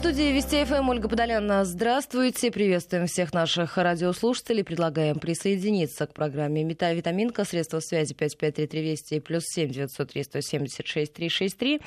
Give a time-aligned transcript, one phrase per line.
[0.00, 1.62] студии Вести ФМ Ольга Подоляна.
[1.66, 2.50] Здравствуйте.
[2.50, 4.64] Приветствуем всех наших радиослушателей.
[4.64, 7.44] Предлагаем присоединиться к программе «Мета витаминка».
[7.44, 11.80] Средства связи 5533 Вести плюс 7 903 176 363.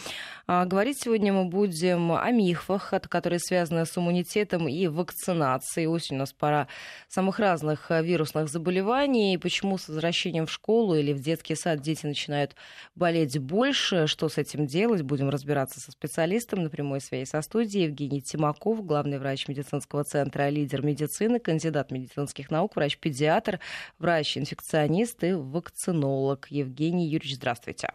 [0.46, 5.88] А, говорить сегодня мы будем о мифах, которые связаны с иммунитетом и вакцинацией.
[5.88, 6.68] Осень у нас пора
[7.08, 9.40] самых разных вирусных заболеваний.
[9.40, 12.56] Почему с возвращением в школу или в детский сад дети начинают
[12.94, 14.06] болеть больше?
[14.06, 15.02] Что с этим делать?
[15.02, 18.03] Будем разбираться со специалистом на прямой связи со студией.
[18.04, 23.60] Евгений Тимаков, главный врач медицинского центра «Лидер медицины», кандидат медицинских наук, врач-педиатр,
[23.98, 26.48] врач-инфекционист и вакцинолог.
[26.50, 27.90] Евгений Юрьевич, здравствуйте.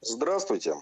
[0.00, 0.74] Здравствуйте.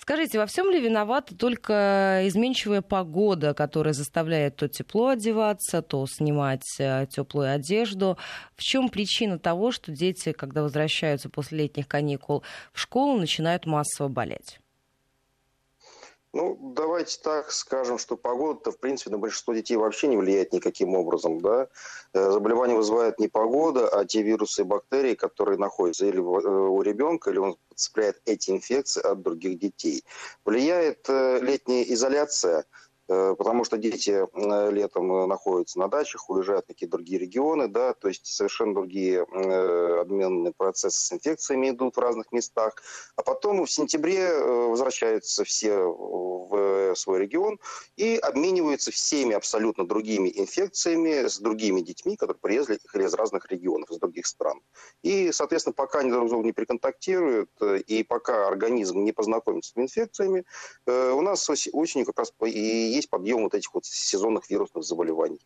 [0.00, 6.64] Скажите, во всем ли виновата только изменчивая погода, которая заставляет то тепло одеваться, то снимать
[6.78, 8.16] э, теплую одежду?
[8.56, 12.42] В чем причина того, что дети, когда возвращаются после летних каникул
[12.72, 14.60] в школу, начинают массово болеть?
[16.34, 20.94] Ну, давайте так скажем, что погода-то, в принципе, на большинство детей вообще не влияет никаким
[20.94, 21.68] образом, да.
[22.12, 26.82] Э, заболевание вызывает не погода, а те вирусы и бактерии, которые находятся или э, у
[26.82, 30.04] ребенка, или он подцепляет эти инфекции от других детей.
[30.44, 32.66] Влияет э, летняя изоляция–
[33.08, 37.94] потому что дети э, летом э, находятся на дачах, уезжают в какие-то другие регионы, да,
[37.94, 42.82] то есть совершенно другие обменные процессы с инфекциями идут в разных местах,
[43.16, 47.58] а потом в сентябре возвращаются все в свой регион
[47.96, 53.98] и обмениваются всеми абсолютно другими инфекциями с другими детьми, которые приехали из разных регионов, из
[53.98, 54.60] других стран.
[55.02, 57.50] И, соответственно, пока они друг с другом не приконтактируют
[57.86, 60.44] и пока организм не познакомится с инфекциями,
[60.86, 65.40] у нас осенью как раз и есть подъем вот этих вот сезонных вирусных заболеваний.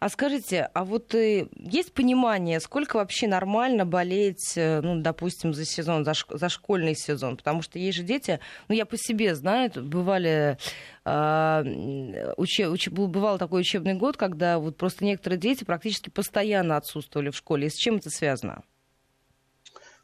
[0.00, 5.64] А скажите, а вот э, есть понимание, сколько вообще нормально болеть, э, ну, допустим, за
[5.64, 7.36] сезон, за, за школьный сезон?
[7.36, 10.58] Потому что есть же дети, ну, я по себе знаю, бывали,
[11.04, 17.30] э, уче, уч, бывал такой учебный год, когда вот просто некоторые дети практически постоянно отсутствовали
[17.30, 17.68] в школе.
[17.68, 18.64] И с чем это связано?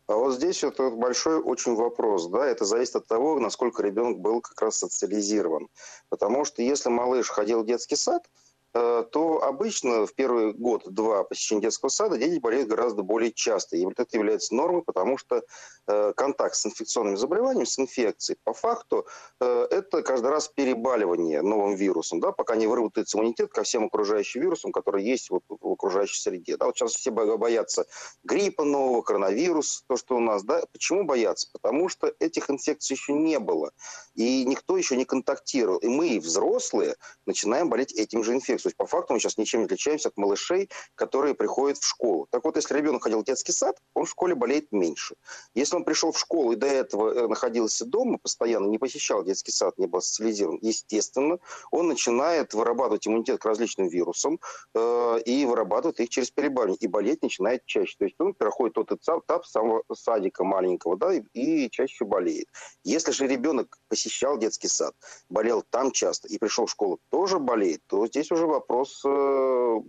[0.09, 4.41] А вот здесь вот большой очень вопрос, да, это зависит от того, насколько ребенок был
[4.41, 5.69] как раз социализирован.
[6.09, 8.23] Потому что если малыш ходил в детский сад,
[8.73, 13.77] то обычно в первый год-два посещения детского сада дети болеют гораздо более часто.
[13.77, 15.43] И вот это является нормой, потому что
[15.87, 19.07] э, контакт с инфекционными заболеваниями, с инфекцией, по факту,
[19.41, 24.43] э, это каждый раз перебаливание новым вирусом, да, пока не выработается иммунитет ко всем окружающим
[24.43, 26.57] вирусам, которые есть вот в окружающей среде.
[26.57, 26.67] Да.
[26.67, 27.87] Вот сейчас все боятся
[28.25, 30.43] гриппа нового, коронавируса, то, что у нас.
[30.43, 30.63] Да.
[30.73, 31.49] Почему боятся?
[31.53, 33.73] Потому что этих инфекций еще не было.
[34.15, 35.79] И никто еще не контактировал.
[35.79, 36.97] И мы, взрослые,
[37.27, 38.63] начинаем болеть этим же инфекцией.
[38.63, 42.27] То есть, по факту, мы сейчас ничем не отличаемся от малышей, которые приходят в школу.
[42.31, 45.15] Так вот, если ребенок ходил в детский сад, он в школе болеет меньше.
[45.55, 49.53] Если он пришел в школу и до этого э, находился дома постоянно, не посещал детский
[49.53, 51.39] сад, не был социализирован, естественно,
[51.71, 54.41] он начинает вырабатывать иммунитет к различным вирусам
[54.75, 56.79] э, и вырабатывает их через перебаливание.
[56.79, 57.97] И болеть начинает чаще.
[57.99, 62.49] То есть он проходит тот этап самого садика маленького, да, и, и чаще болеет.
[62.85, 64.95] Если же ребенок посещал детский сад,
[65.29, 69.81] болел там часто и пришел в школу тоже болеет, то здесь уже вопрос э,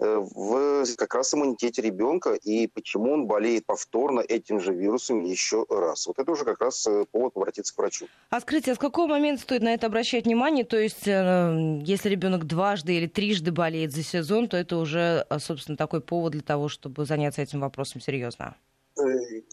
[0.00, 5.64] э, в как раз иммунитете ребенка и почему он болеет повторно этим же вирусом еще
[5.68, 6.06] раз.
[6.06, 8.06] Вот это уже как раз э, повод обратиться к врачу.
[8.30, 10.64] А скажите, а с какого момента стоит на это обращать внимание?
[10.64, 16.00] То есть, если ребенок дважды или трижды болеет за сезон, то это уже, собственно, такой
[16.00, 18.56] повод для того, чтобы заняться этим вопросом серьезно?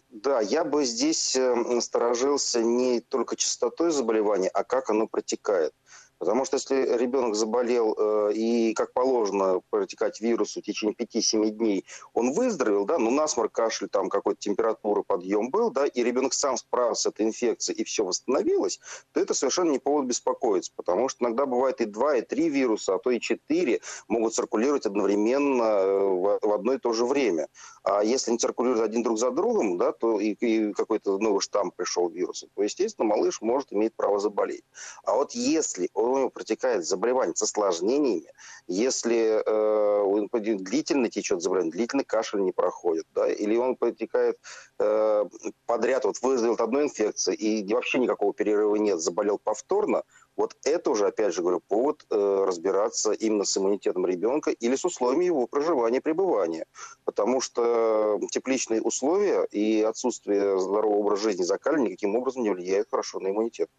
[0.09, 5.74] Да, я бы здесь насторожился не только частотой заболевания, а как оно протекает.
[6.18, 11.86] Потому что если ребенок заболел э, и, как положено, протекать вирусу в течение 5-7 дней,
[12.14, 16.58] он выздоровел, да, ну насморк, кашель, там какой-то температура, подъем был, да, и ребенок сам
[16.58, 18.80] справился с этой инфекцией и все восстановилось,
[19.12, 20.72] то это совершенно не повод беспокоиться.
[20.76, 24.86] Потому что иногда бывает и 2, и 3 вируса, а то и 4 могут циркулировать
[24.86, 26.00] одновременно э,
[26.42, 27.47] в, одно и то же время.
[27.84, 31.72] А если они циркулируют один друг за другом, да, то и, и какой-то новый штамм
[31.72, 34.64] пришел вируса, то, естественно, малыш может иметь право заболеть.
[35.03, 38.31] А вот если у него протекает заболевание с осложнениями,
[38.67, 44.37] если э, он длительно течет заболевание, длительный кашель не проходит, да, или он протекает
[44.79, 45.25] э,
[45.66, 50.03] подряд, вот выздоровел от одной инфекции, и вообще никакого перерыва нет, заболел повторно,
[50.35, 54.85] вот это уже, опять же говорю, повод э, разбираться именно с иммунитетом ребенка или с
[54.85, 56.66] условиями его проживания и пребывания.
[57.05, 63.20] Потому что тепличные условия и отсутствие здорового образа жизни закаля никаким образом не влияет хорошо
[63.20, 63.70] на иммунитет.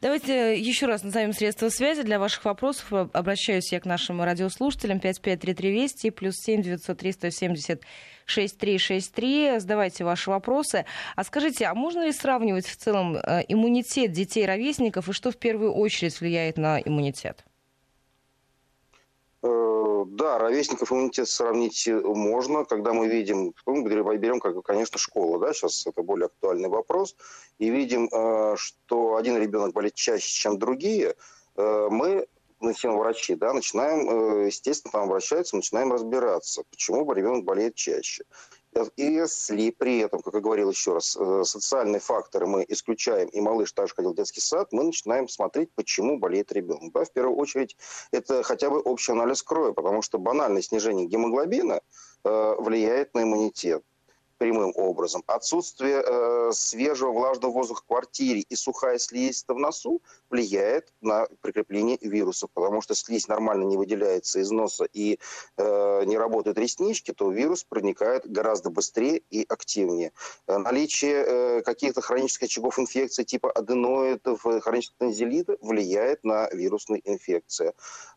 [0.00, 2.92] Давайте еще раз назовем средства связи для ваших вопросов.
[3.12, 4.98] Обращаюсь я к нашим радиослушателям.
[5.00, 7.82] 553320 плюс 7 903 170
[8.26, 9.58] 6363.
[9.58, 10.86] Задавайте ваши вопросы.
[11.16, 15.72] А скажите, а можно ли сравнивать в целом э, иммунитет детей-ровесников и что в первую
[15.72, 17.44] очередь влияет на иммунитет?
[19.42, 25.52] Э, да, ровесников иммунитет сравнить можно, когда мы видим, ну, берем, как, конечно, школу, да,
[25.52, 27.16] сейчас это более актуальный вопрос,
[27.58, 31.14] и видим, э, что один ребенок болеет чаще, чем другие,
[31.56, 32.26] мы
[32.60, 38.24] начинаем врачи, да, начинаем, естественно, там обращаются, начинаем разбираться, почему ребенок болеет чаще.
[38.96, 43.72] Если при этом, как я говорил еще раз, э, социальные факторы мы исключаем, и малыш
[43.72, 46.92] также ходил в детский сад, мы начинаем смотреть, почему болеет ребенок.
[46.92, 47.76] Да, в первую очередь,
[48.10, 51.82] это хотя бы общий анализ крови, потому что банальное снижение гемоглобина
[52.24, 53.84] э, влияет на иммунитет
[54.38, 55.22] прямым образом.
[55.26, 61.98] Отсутствие э, свежего влажного воздуха в квартире и сухая слизь в носу влияет на прикрепление
[62.00, 65.18] вирусов, потому что слизь нормально не выделяется из носа и
[65.56, 70.12] э, не работают реснички, то вирус проникает гораздо быстрее и активнее.
[70.46, 77.00] Э, наличие э, каких-то хронических очагов инфекции типа аденоидов, э, хронического тонзиллита влияет на вирусные
[77.04, 77.72] инфекции.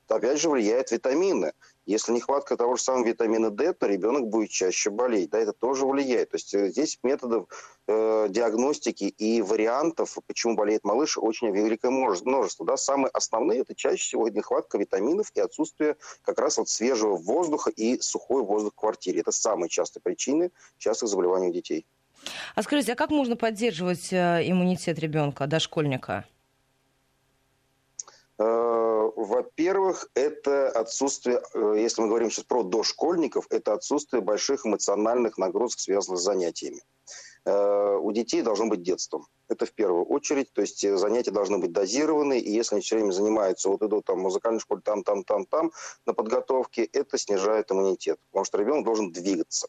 [0.08, 1.54] Опять же влияют витамины.
[1.86, 5.30] Если нехватка того же самого витамина D, то ребенок будет чаще болеть.
[5.30, 6.32] Да, это тоже влияет.
[6.32, 7.48] То есть э, здесь методов
[7.88, 12.66] э, диагностики и вариантов, почему болеет малыш, очень великое множество.
[12.66, 12.78] Да.
[12.78, 18.00] Самые основные– это чаще всего нехватка витаминов и отсутствие как раз вот свежего воздуха и
[18.02, 19.22] сухой воздух в квартире.
[19.22, 21.86] Это самые частые причины частых заболеваний у детей.
[22.56, 26.26] А скажите, а как можно поддерживать э, иммунитет ребенка, дошкольника?
[26.28, 26.37] Э,
[28.38, 35.80] во-первых, это отсутствие, э, если мы говорим сейчас про дошкольников, это отсутствие больших эмоциональных нагрузок,
[35.80, 36.82] связанных с занятиями.
[37.46, 39.26] Э, у детей должно быть детством.
[39.48, 40.54] Это в первую очередь.
[40.54, 44.20] То есть занятия должны быть дозированы, и если они все время занимаются, вот идут там
[44.20, 45.72] в музыкальной школе там, там, там, там,
[46.06, 48.20] на подготовке, это снижает иммунитет.
[48.30, 49.68] Потому что ребенок должен двигаться.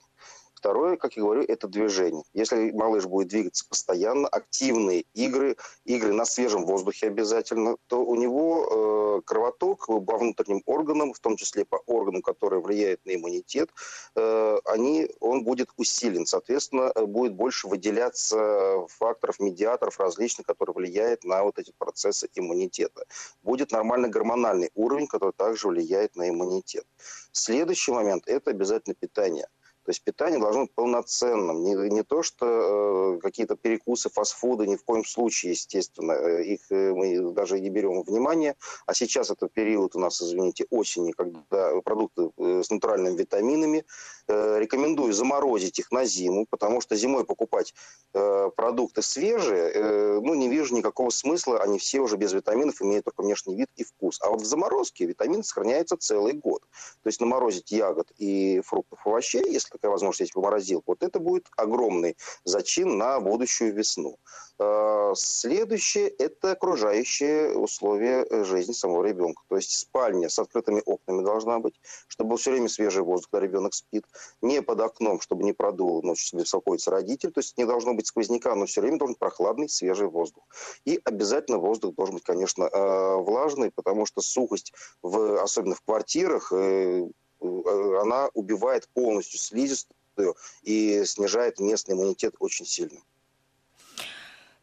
[0.59, 2.25] Второе, как я говорю, это движение.
[2.35, 9.21] Если малыш будет двигаться постоянно, активные игры, игры на свежем воздухе обязательно, то у него
[9.21, 13.71] э, кровоток по внутренним органам, в том числе по органам, которые влияют на иммунитет,
[14.17, 16.27] э, они, он будет усилен.
[16.27, 23.05] Соответственно, э, будет больше выделяться факторов, медиаторов различных, которые влияют на вот эти процессы иммунитета.
[23.45, 26.85] Будет нормальный гормональный уровень, который также влияет на иммунитет.
[27.31, 29.47] Следующий момент– это обязательно питание.
[29.89, 31.63] То есть питание должно быть полноценным.
[31.63, 36.13] Не, не то, что э, какие-то перекусы, фастфуды, ни в коем случае, естественно.
[36.13, 38.55] Э, их э, мы даже не берем внимание.
[38.85, 43.87] А сейчас это период у нас, извините, осени, когда продукты э, с натуральными витаминами.
[44.31, 47.73] Э, рекомендую заморозить их на зиму, потому что зимой покупать
[48.13, 51.63] э, продукты свежие, э, ну, не вижу никакого смысла.
[51.63, 54.21] Они все уже без витаминов, имеют только внешний вид и вкус.
[54.21, 56.61] А вот в заморозке витамин сохраняется целый год.
[57.03, 61.19] То есть наморозить ягод и фруктов, овощей, если такая возможность есть в морозилку, вот это
[61.19, 64.19] будет огромный зачин на будущую весну.
[64.59, 69.43] А, следующее– это окружающие условия жизни самого ребенка.
[69.49, 73.47] То есть спальня с открытыми окнами должна быть, чтобы был все время свежий воздух, когда
[73.47, 74.05] ребенок спит.
[74.43, 77.31] Не под окном, чтобы не продул ночью себе беспокоится родитель.
[77.31, 80.45] То есть не должно быть сквозняка, но все время должен быть прохладный, свежий воздух.
[80.85, 84.73] И обязательно воздух должен быть, конечно, а, влажный, потому что сухость,
[85.03, 87.07] в, особенно в квартирах, э, Э,
[87.41, 93.01] она убивает полностью слизистую и снижает местный иммунитет очень сильно.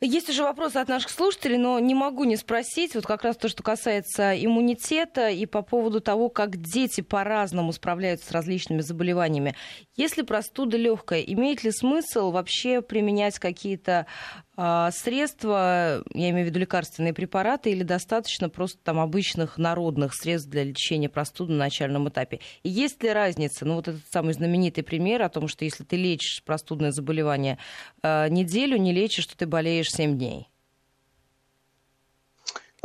[0.02, 3.48] Есть уже вопросы от наших слушателей, но не могу не спросить, вот как раз то,
[3.48, 9.56] что касается иммунитета и по поводу того, как дети по-разному справляются с различными заболеваниями.
[9.96, 14.06] Если простуда легкая, имеет ли смысл вообще применять какие-то
[14.44, 20.50] э, средства, я имею в виду лекарственные препараты, или достаточно просто там обычных народных средств
[20.50, 22.40] для лечения простуды на начальном этапе?
[22.64, 25.96] И есть ли разница, ну вот этот самый знаменитый пример о том, что если ты
[25.96, 27.58] лечишь простудное заболевание
[28.02, 30.50] э, неделю, не лечишь, что ты болеешь 7 дней?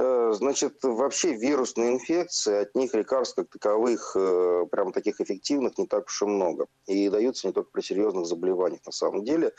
[0.02, 5.86] Э, значит, вообще вирусные инфекции, от них лекарств как таковых, э, прям таких эффективных, не
[5.86, 6.68] так уж и много.
[6.86, 9.52] И даются не только при серьезных заболеваниях на самом деле.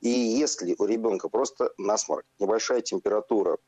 [0.00, 3.58] И если у ребенка просто насморк, небольшая температура,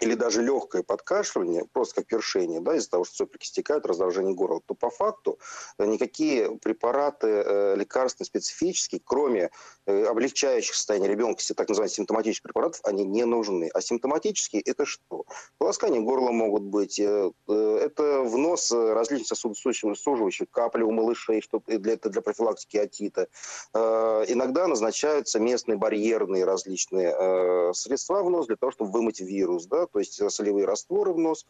[0.00, 4.60] или даже легкое подкашливание, просто как першение, да, из-за того, что соплики стекают, раздражение горла,
[4.64, 5.38] то по факту
[5.78, 9.50] э, никакие препараты э, лекарственные, специфические, кроме
[9.86, 13.70] э, облегчающих состояние ребенка, так называемых симптоматических препаратов, они не нужны.
[13.74, 15.24] А симптоматические– это что?
[15.58, 22.20] Полоскание горла могут быть, это внос различных сосудосуживающих капли у малышей, чтобы для, это для
[22.22, 23.28] профилактики отита.
[23.74, 30.20] Иногда назначаются местные барьерные различные средства внос для того, чтобы вымыть вирус, да, то есть
[30.30, 31.46] солевые растворы в нос,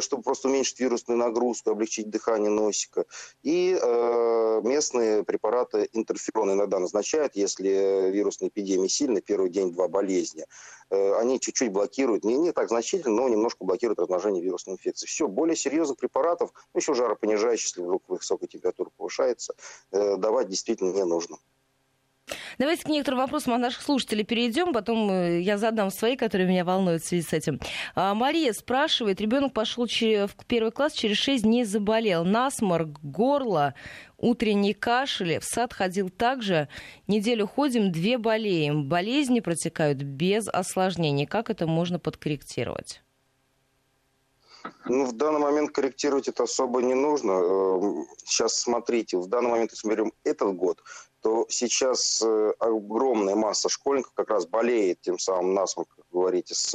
[0.00, 3.04] чтобы просто уменьшить вирусную нагрузку, облегчить дыхание носика.
[3.42, 3.72] И
[4.62, 10.46] местные препараты интерферон иногда назначают, если вирусная эпидемия сильная, первый день-два болезни.
[10.90, 15.06] Они чуть-чуть блокируют, не, не так значительно, но немножко блокируют размножение вирусной инфекции.
[15.06, 19.54] Все, более серьезных препаратов, ну, еще жаропонижающих, если вдруг высокая температура повышается,
[19.90, 21.38] давать действительно не нужно.
[22.58, 26.64] Давайте к некоторым вопросам от наших слушателей перейдем, потом э, я задам свои, которые меня
[26.64, 27.60] волнуют в связи с этим.
[27.94, 33.74] А, Мария спрашивает, ребенок пошел в первый класс, через 6 дней заболел, насморк, горло,
[34.18, 36.68] утренний кашель, в сад ходил также,
[37.06, 41.26] неделю ходим, две болеем, болезни протекают без осложнений.
[41.26, 43.02] Как это можно подкорректировать?
[44.86, 47.32] Ну, в данный момент корректировать это особо не нужно.
[47.32, 50.82] Эм, сейчас смотрите, в данный момент, если мы берем этот год,
[51.24, 56.74] то сейчас э, огромная масса школьников как раз болеет тем самым насморком, говорите, с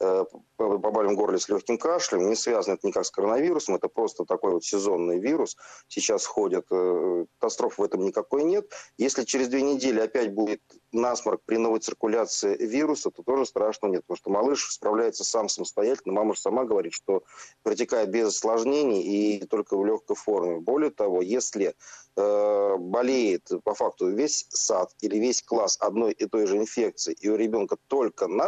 [0.00, 0.24] э,
[0.56, 2.28] побалим горле с легким кашлем.
[2.28, 5.56] Не связано это никак с коронавирусом, это просто такой вот сезонный вирус.
[5.86, 8.70] Сейчас ходят, э, катастроф в этом никакой нет.
[8.98, 10.60] Если через две недели опять будет
[10.92, 16.14] насморк при новой циркуляции вируса, то тоже страшного нет, потому что малыш справляется сам самостоятельно.
[16.14, 17.22] Мама же сама говорит, что
[17.62, 20.58] протекает без осложнений и только в легкой форме.
[20.58, 21.74] Более того, если
[22.16, 27.28] э, болеет по факту весь сад или весь класс одной и той же инфекции, и
[27.28, 28.47] у ребенка только насморк,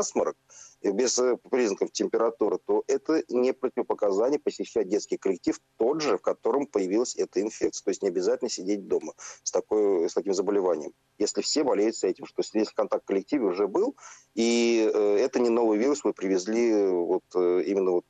[0.83, 6.67] без э, признаков температуры, то это не противопоказание посещать детский коллектив тот же, в котором
[6.67, 7.85] появилась эта инфекция.
[7.85, 10.93] То есть не обязательно сидеть дома с, такой, с таким заболеванием.
[11.19, 13.97] Если все болеют с этим, что если контакт в коллективе уже был,
[14.35, 18.07] и э, это не новый вирус, вы привезли вот, э, именно вот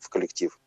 [0.00, 0.58] в коллектив.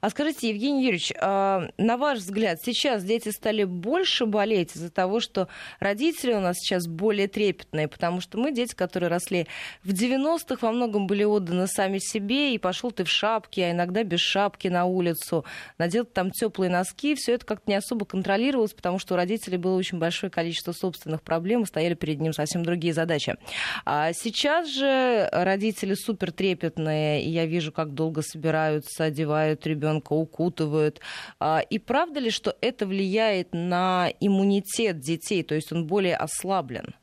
[0.00, 5.20] А скажите, Евгений Юрьевич, а, на ваш взгляд, сейчас дети стали больше болеть из-за того,
[5.20, 5.48] что
[5.80, 9.48] родители у нас сейчас более трепетные, потому что мы дети, которые росли
[9.82, 14.04] в 90-х, во многом были отданы сами себе, и пошел ты в шапке, а иногда
[14.04, 15.44] без шапки на улицу,
[15.78, 19.76] надел там теплые носки, все это как-то не особо контролировалось, потому что у родителей было
[19.76, 23.36] очень большое количество собственных проблем, и стояли перед ним совсем другие задачи.
[23.84, 30.12] А сейчас же родители супер трепетные, и я вижу, как долго собираются, одевают ребенка ребенка
[30.12, 31.00] укутывают.
[31.40, 36.94] А, и правда ли, что это влияет на иммунитет детей, то есть он более ослаблен?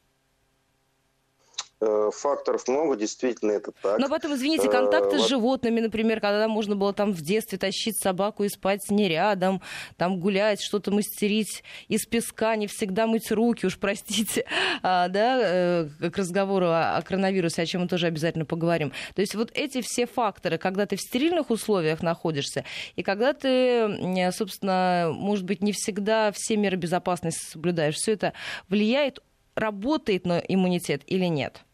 [1.82, 4.00] Э, факторов много, действительно это так.
[4.00, 8.00] Но потом, извините, контакты с э, животными, например, когда можно было там в детстве тащить
[8.00, 9.62] собаку и спать с ней рядом,
[9.98, 14.46] там гулять, что-то мастерить из песка, не всегда мыть руки, уж простите,
[14.84, 18.94] а, да, э, к разговору о коронавирусе, о чем мы тоже обязательно поговорим.
[19.14, 22.64] То есть вот эти все факторы, когда ты в стерильных условиях находишься,
[22.96, 28.32] и когда ты, собственно, может быть, не всегда все меры безопасности соблюдаешь, все это
[28.70, 29.20] влияет
[29.56, 31.65] работает на иммунитет или нет?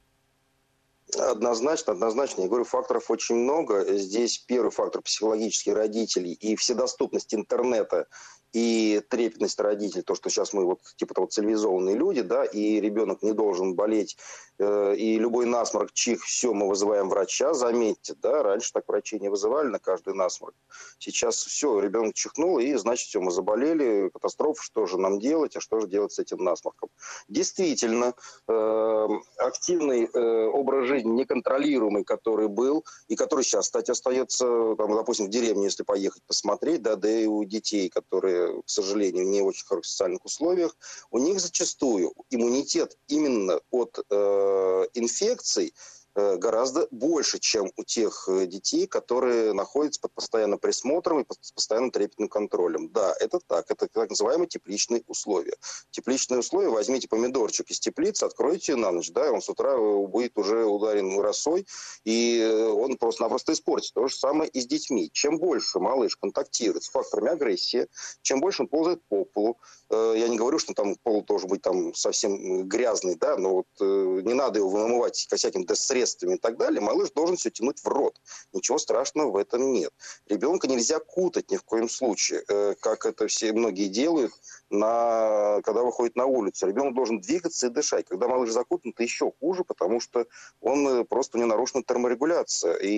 [1.18, 2.42] Однозначно, однозначно.
[2.42, 3.98] Я говорю, факторов очень много.
[3.98, 8.08] Здесь первый фактор психологический родителей и вседоступность интернета
[8.54, 13.22] и трепетность родителей, то, что сейчас мы вот типа того цивилизованные люди, да, и ребенок
[13.22, 14.18] не должен болеть,
[14.60, 19.30] э, и любой насморк, чих, все, мы вызываем врача, заметьте, да, раньше так врачи не
[19.30, 20.56] вызывали на каждый насморк.
[21.00, 25.62] Сейчас все, ребенок чихнул, и значит, все, мы заболели, катастрофа, что же нам делать, а
[25.62, 26.90] что же делать с этим насморком?
[27.30, 28.14] Действительно,
[28.48, 35.28] э, активный э, образ жизни, неконтролируемый, который был, и который сейчас, кстати, остается, там, допустим,
[35.28, 39.66] в деревне, если поехать посмотреть, да, да и у детей, которые к сожалению, не очень
[39.66, 40.76] хороших социальных условиях,
[41.12, 45.74] у них зачастую иммунитет именно от э, инфекций
[46.16, 51.92] гораздо больше, чем у тех э, детей, которые находятся под постоянным присмотром и под постоянным
[51.92, 52.90] трепетным контролем.
[52.90, 53.72] Да, это так.
[53.72, 55.56] Это так называемые тепличные условия.
[55.92, 60.38] Тепличные условия, возьмите помидорчик из теплицы, откройте на ночь, да, он с утра э, будет
[60.38, 61.66] уже ударен росой,
[62.04, 63.94] и он просто-напросто испортится.
[63.94, 65.10] То же самое и с детьми.
[65.14, 67.88] Чем больше малыш контактирует с факторами агрессии,
[68.22, 69.58] чем больше он ползает по полу,
[69.90, 74.34] я не говорю, что там пол должен быть там совсем грязный, да, но вот не
[74.34, 78.20] надо его вымывать всяким средством средствами и так далее, малыш должен все тянуть в рот.
[78.54, 79.94] Ничего страшного в этом нет.
[80.28, 84.34] Ребенка нельзя кутать ни в коем случае, э, как это все многие делают,
[84.70, 86.68] на, когда выходит на улицу.
[86.68, 88.08] Ребенок должен двигаться и дышать.
[88.08, 90.26] Когда малыш закутан, это еще хуже, потому что
[90.62, 92.76] он э, просто не нарушена терморегуляция.
[92.76, 92.90] И,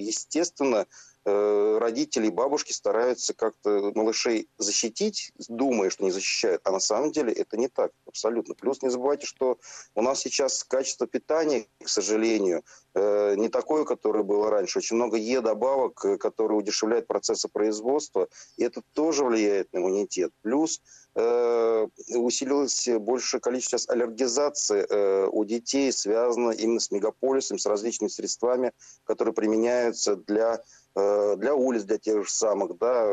[0.00, 0.86] естественно,
[1.24, 7.32] родители и бабушки стараются как-то малышей защитить, думая, что не защищают, а на самом деле
[7.32, 8.54] это не так, абсолютно.
[8.54, 9.58] Плюс не забывайте, что
[9.94, 12.62] у нас сейчас качество питания, к сожалению,
[12.94, 14.78] э, не такое, которое было раньше.
[14.78, 20.32] Очень много Е-добавок, э, которые удешевляют процессы производства, и это тоже влияет на иммунитет.
[20.42, 20.80] Плюс
[21.16, 28.72] Э, усилилось большее количество аллергизации э, у детей, связано именно с мегаполисом, с различными средствами,
[29.02, 30.60] которые применяются для э,
[30.94, 33.04] для улиц, для тех же самых, да,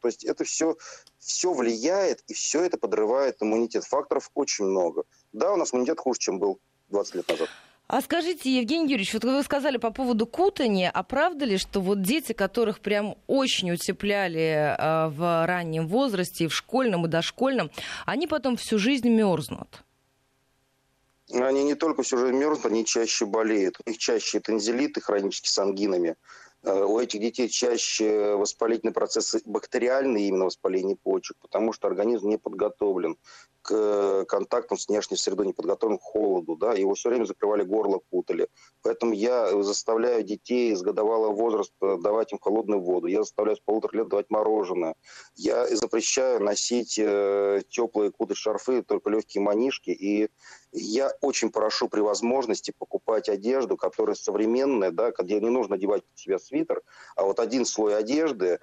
[0.00, 0.76] то есть это все,
[1.18, 3.84] все влияет, и все это подрывает иммунитет.
[3.84, 5.04] Факторов очень много.
[5.32, 7.48] Да, у нас иммунитет хуже, чем был 20 лет назад.
[7.86, 12.00] А скажите, Евгений Юрьевич, вот вы сказали по поводу кутания, а правда ли, что вот
[12.00, 17.70] дети, которых прям очень утепляли э, в раннем возрасте, в школьном и дошкольном,
[18.06, 19.84] они потом всю жизнь мерзнут?
[21.30, 23.78] Они не только всю жизнь мерзнут, они чаще болеют.
[23.84, 26.16] У них чаще тензилиты хронические с ангинами.
[26.64, 32.38] Э, у этих детей чаще воспалительные процессы бактериальные, именно воспаление почек, потому что организм не
[32.38, 33.18] подготовлен
[33.64, 37.64] к э, контактам с внешней средой, не подготовлен к холоду, да, его все время закрывали
[37.64, 38.48] горло, путали.
[38.82, 43.98] Поэтому я заставляю детей с годовалого возраста давать им холодную воду, я заставляю с полутора
[43.98, 44.94] лет давать мороженое,
[45.34, 50.28] я запрещаю носить э, теплые куты шарфы, только легкие манишки, и
[50.72, 56.38] я очень прошу при возможности покупать одежду, которая современная, да, где не нужно одевать себя
[56.54, 56.82] свитер,
[57.16, 58.60] а вот один слой одежды,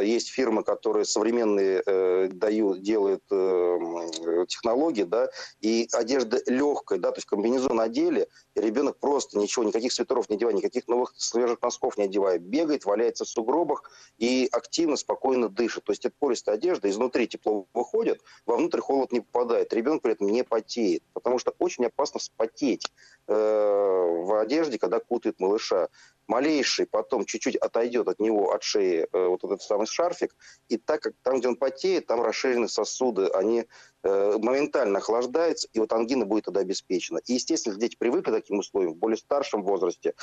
[0.00, 5.28] есть фирмы, которые современные э, дают, делают э, технологии, да,
[5.60, 10.36] и одежда легкая, да, то есть комбинезон одели, и ребенок просто ничего, никаких свитеров не
[10.36, 15.84] одевает, никаких новых свежих носков не одевает, бегает, валяется в сугробах и активно, спокойно дышит.
[15.84, 19.72] То есть это пористая одежда, изнутри тепло выходит, вовнутрь холод не попадает.
[19.72, 22.92] Ребенок при этом не потеет, потому что очень опасно вспотеть
[23.26, 25.88] в одежде, когда кутает малыша
[26.26, 30.34] малейший потом чуть-чуть отойдет от него, от шеи, э, вот этот самый шарфик,
[30.68, 33.66] и так как там, где он потеет, там расширены сосуды, они
[34.02, 37.20] э, моментально охлаждаются, и вот ангина будет тогда обеспечена.
[37.26, 40.14] И, естественно, дети привыкли к таким условиям, в более старшем возрасте,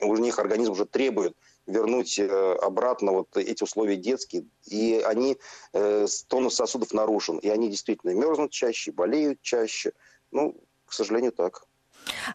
[0.00, 1.34] у них организм уже требует
[1.66, 5.38] вернуть э, обратно вот эти условия детские, и они,
[5.72, 9.92] э, тонус сосудов нарушен, и они действительно мерзнут чаще, болеют чаще.
[10.30, 10.56] Ну,
[10.86, 11.64] к сожалению, так.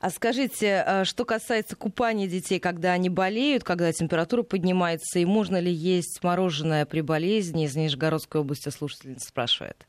[0.01, 5.59] А скажите, э, что касается купания детей, когда они болеют, когда температура поднимается, и можно
[5.59, 7.65] ли есть мороженое при болезни?
[7.65, 9.87] Из Нижегородской области слушательница спрашивает.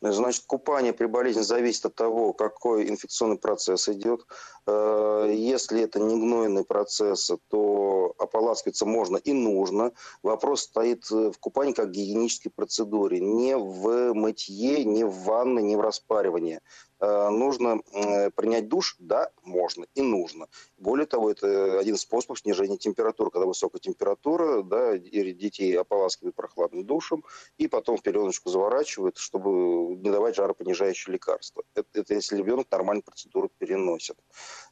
[0.00, 4.24] Значит, купание при болезни зависит от того, какой инфекционный процесс идет.
[4.66, 9.90] Э, если это не гнойный процесс, то ополаскиваться можно и нужно.
[10.22, 15.80] Вопрос стоит в купании как гигиенической процедуре, не в мытье, не в ванной, не в
[15.80, 16.60] распаривании.
[17.00, 17.80] Э, нужно
[18.34, 20.48] принять душ, да, можно и нужно.
[20.78, 23.30] Более того, это один из способов снижения температуры.
[23.30, 27.24] Когда высокая температура, да, и детей ополаскивают прохладным душем,
[27.56, 31.62] и потом в пеленочку заворачивают, чтобы не давать жаропонижающие лекарства.
[31.74, 34.16] Это, это если ребенок нормальную процедуру переносит.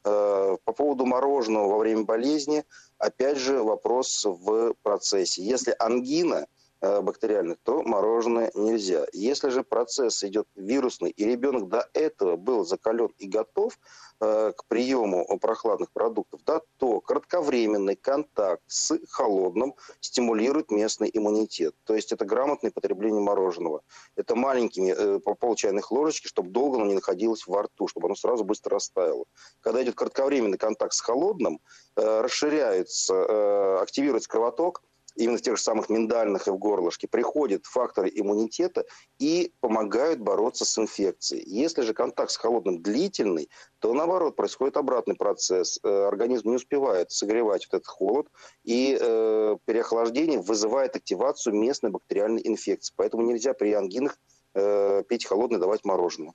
[0.03, 2.63] Э, по поводу мороженого во время болезни,
[2.97, 5.43] опять же, вопрос в процессе.
[5.43, 6.45] Если ангина, Э,
[6.81, 9.05] бактериальных, то мороженое нельзя.
[9.13, 13.77] Если же процесс идет вирусный, и ребенок до этого был закален и готов
[14.19, 21.75] э, к приему прохладных продуктов, да, то кратковременный контакт с холодным стимулирует местный иммунитет.
[21.85, 23.81] То есть это грамотное потребление мороженого.
[24.15, 28.07] Это маленькими э, по пол чайных ложечки, чтобы долго оно не находилось во рту, чтобы
[28.07, 29.25] оно сразу быстро растаяло.
[29.61, 31.59] Когда идет кратковременный контакт с холодным,
[31.95, 34.81] э, расширяется, э, активируется кровоток,
[35.17, 38.85] именно тех же самых миндальных и в горлышке, приходят факторы иммунитета
[39.19, 41.43] и помогают бороться с инфекцией.
[41.45, 43.49] Если же контакт с холодным длительный,
[43.79, 45.79] то наоборот происходит обратный процесс.
[45.83, 48.27] Э, организм не успевает согревать вот этот холод,
[48.63, 52.93] и э, переохлаждение вызывает активацию местной бактериальной инфекции.
[52.95, 54.17] Поэтому нельзя при ангинах
[54.53, 56.33] э, пить холодное, давать мороженое.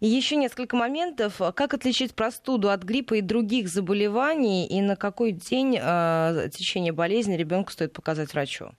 [0.00, 1.40] И еще несколько моментов.
[1.54, 7.36] Как отличить простуду от гриппа и других заболеваний, и на какой день э, течение болезни
[7.36, 8.70] ребенку стоит показать врачу?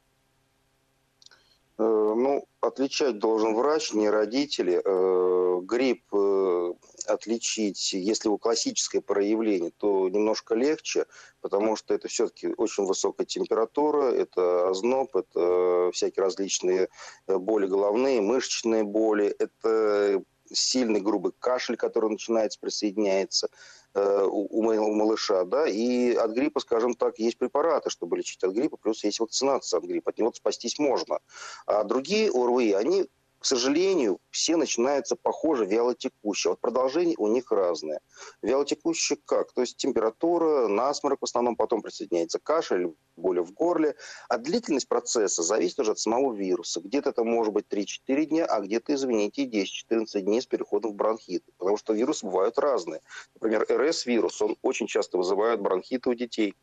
[1.79, 4.81] Э, ну, отличать должен врач, не родители.
[4.83, 6.73] Э, грипп э,
[7.07, 11.05] отличить, если у классическое проявление, то немножко легче,
[11.39, 16.89] потому что это все-таки очень высокая температура, это озноб, это всякие различные
[17.27, 23.49] боли головные, мышечные боли, это сильный грубый кашель, который начинается, присоединяется
[23.93, 28.53] э, у, у малыша, да, и от гриппа, скажем так, есть препараты, чтобы лечить от
[28.53, 31.19] гриппа, плюс есть вакцинация от гриппа, от него спастись можно.
[31.65, 33.07] А другие ОРВИ, они
[33.39, 36.51] к сожалению, все начинаются похоже вялотекущие.
[36.51, 38.01] Вот продолжение у них разное.
[38.41, 39.53] Вялотекущие как?
[39.53, 43.95] То есть температура, насморк в основном, потом присоединяется кашель, боли в горле.
[44.27, 46.81] А длительность процесса зависит уже от самого вируса.
[46.81, 51.43] Где-то это может быть 3-4 дня, а где-то, извините, 10-14 дней с переходом в бронхит.
[51.57, 52.99] Потому что вирусы бывают разные.
[53.35, 56.55] Например, РС-вирус, он очень часто вызывает бронхиты у детей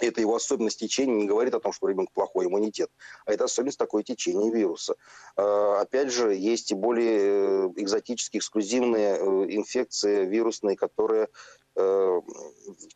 [0.00, 2.90] это его особенность течения не говорит о том, что у ребенка плохой иммунитет,
[3.24, 4.96] а это особенность такое течения вируса.
[5.36, 11.65] А, опять же, есть и более э, экзотические, эксклюзивные э, инфекции вирусные, которые Э,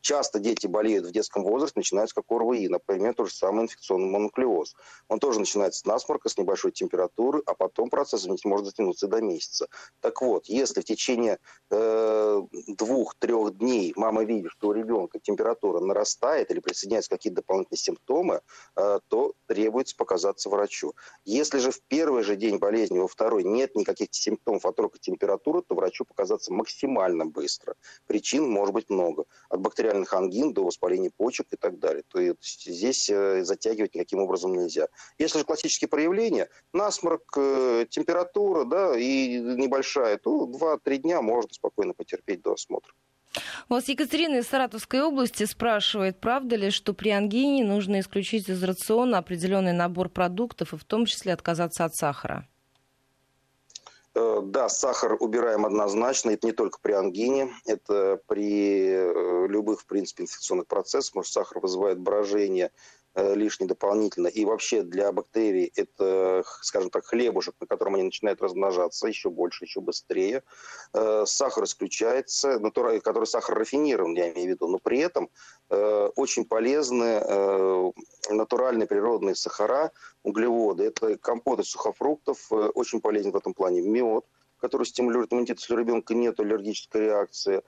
[0.00, 4.74] часто дети болеют в детском возрасте, начинаются как ОРВИ, например, тот же самый инфекционный мононуклеоз.
[5.08, 9.68] Он тоже начинается с насморка, с небольшой температуры, а потом процесс может затянуться до месяца.
[10.00, 11.38] Так вот, если в течение
[11.70, 18.40] э, двух-трех дней мама видит, что у ребенка температура нарастает или присоединяются какие-то дополнительные симптомы,
[18.76, 20.94] э, то требуется показаться врачу.
[21.24, 25.62] Если же в первый же день болезни, во второй нет никаких симптомов, а только температура,
[25.62, 27.74] то врачу показаться максимально быстро.
[28.06, 29.24] Причин может может быть много.
[29.48, 32.02] От бактериальных ангин до воспаления почек и так далее.
[32.08, 34.88] То есть здесь э, затягивать никаким образом нельзя.
[35.18, 41.94] Если же классические проявления, насморк, э, температура да, и небольшая, то 2-3 дня можно спокойно
[41.94, 42.92] потерпеть до осмотра.
[43.68, 48.62] У вас Екатерина из Саратовской области спрашивает, правда ли, что при ангине нужно исключить из
[48.62, 52.48] рациона определенный набор продуктов и в том числе отказаться от сахара?
[54.14, 56.30] Э, да, сахар убираем однозначно.
[56.30, 61.14] Это не только при ангине, это при э, любых, в принципе, инфекционных процессах.
[61.14, 62.72] Может, сахар вызывает брожение,
[63.16, 64.28] лишний дополнительно.
[64.28, 69.64] И вообще для бактерий это, скажем так, хлебушек, на котором они начинают размножаться еще больше,
[69.64, 70.42] еще быстрее.
[70.92, 75.28] Э, сахар исключается, который сахар рафинирован, я имею в виду, но при этом
[75.70, 77.20] э, очень полезны
[78.28, 79.92] натуральные природные сахара,
[80.22, 80.84] углеводы.
[80.84, 84.24] Это компот из сухофруктов, очень полезен в этом плане мед,
[84.58, 87.62] который стимулирует иммунитет, если у ребенка нет аллергической реакции.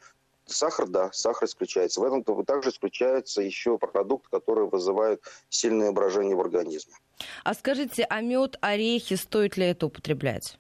[0.47, 2.01] Сахар, да, сахар исключается.
[2.01, 6.95] В этом также исключаются еще продукты, которые вызывают сильное брожение в организме.
[7.45, 10.59] А скажите, а мед, орехи, стоит ли это употреблять?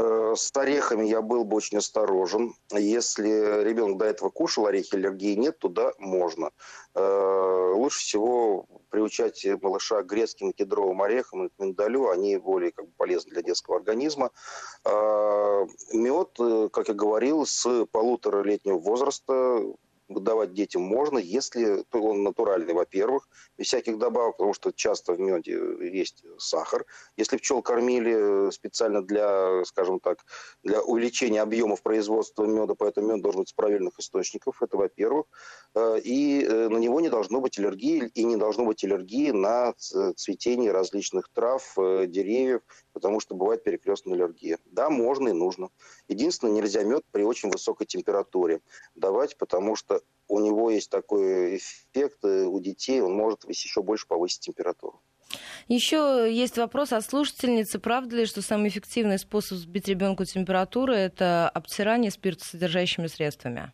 [0.00, 2.54] Э, с орехами я был бы очень осторожен.
[2.72, 6.50] Если ребенок до этого кушал орехи, аллергии нет, то да, можно.
[6.94, 12.08] Э, лучше всего приучать малыша к грецким кедровым орехам и к миндалю.
[12.08, 14.30] Они более как бы, полезны для детского организма.
[14.84, 16.38] Э, Мед,
[16.72, 19.62] как я говорил, с полуторалетнего возраста
[20.08, 23.28] давать детям можно, если он натуральный, во-первых,
[23.60, 25.60] без всяких добавок, потому что часто в меде
[25.92, 26.86] есть сахар.
[27.18, 30.24] Если пчел кормили специально для, скажем так,
[30.62, 35.26] для увеличения объемов производства меда, поэтому мед должен быть с правильных источников, это во-первых.
[35.74, 39.74] Э, и э, на него не должно быть аллергии, и не должно быть аллергии на
[39.74, 42.62] цветение различных трав, э, деревьев,
[42.94, 44.58] потому что бывает перекрестная аллергия.
[44.64, 45.68] Да, можно и нужно.
[46.08, 48.62] Единственное, нельзя мед при очень высокой температуре
[48.94, 54.40] давать, потому что у него есть такой эффект у детей, он может еще больше повысить
[54.40, 55.02] температуру.
[55.68, 57.78] Еще есть вопрос от слушательницы.
[57.78, 63.72] Правда ли, что самый эффективный способ сбить ребенку температуру– это обтирание спиртосодержащими средствами?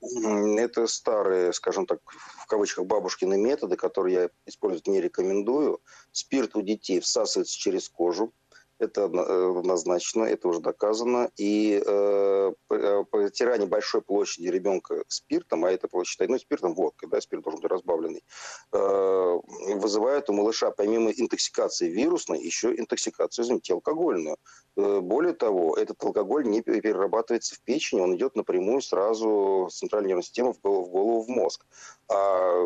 [0.00, 5.80] Это старые, скажем так, в кавычках бабушкины методы, которые я использовать не рекомендую.
[6.10, 8.32] Спирт у детей всасывается через кожу.
[8.80, 11.30] Это э, однозначно, это уже доказано.
[11.36, 17.20] И э, э протирание большой площади ребенка спиртом, а это считай, ну, спиртом водкой, да,
[17.20, 18.24] спирт должен быть разбавленный,
[18.72, 19.38] э,
[19.76, 24.38] вызывает у малыша помимо интоксикации вирусной еще интоксикацию, извините, алкогольную.
[24.76, 30.08] Э, более того, этот алкоголь не перерабатывается в печени, он идет напрямую сразу с центральной
[30.08, 31.66] нервной системы в, голову, в мозг.
[32.10, 32.64] А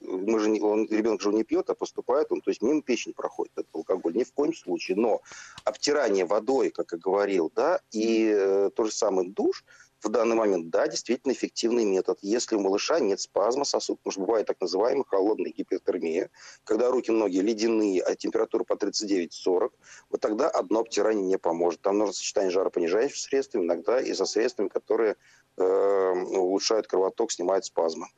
[0.00, 3.12] мы же не, он, ребенок же не пьет, а поступает он, то есть мимо печени
[3.12, 4.96] проходит этот алкоголь, ни в коем случае.
[4.96, 5.20] Но
[5.64, 9.64] обтирание водой, как я говорил, да, и э, тот же самый душ–
[10.04, 12.18] в данный момент, да, действительно эффективный метод.
[12.20, 16.30] Если у малыша нет спазма сосудов, что бывает так называемая холодная гипертермия,
[16.64, 19.72] когда руки, ноги ледяные, а температура по 39-40,
[20.10, 21.80] вот тогда одно обтирание не поможет.
[21.80, 25.16] Там нужно сочетание жаропонижающих средств, иногда и со средствами, которые
[25.56, 28.08] э, улучшают кровоток, снимают спазмы.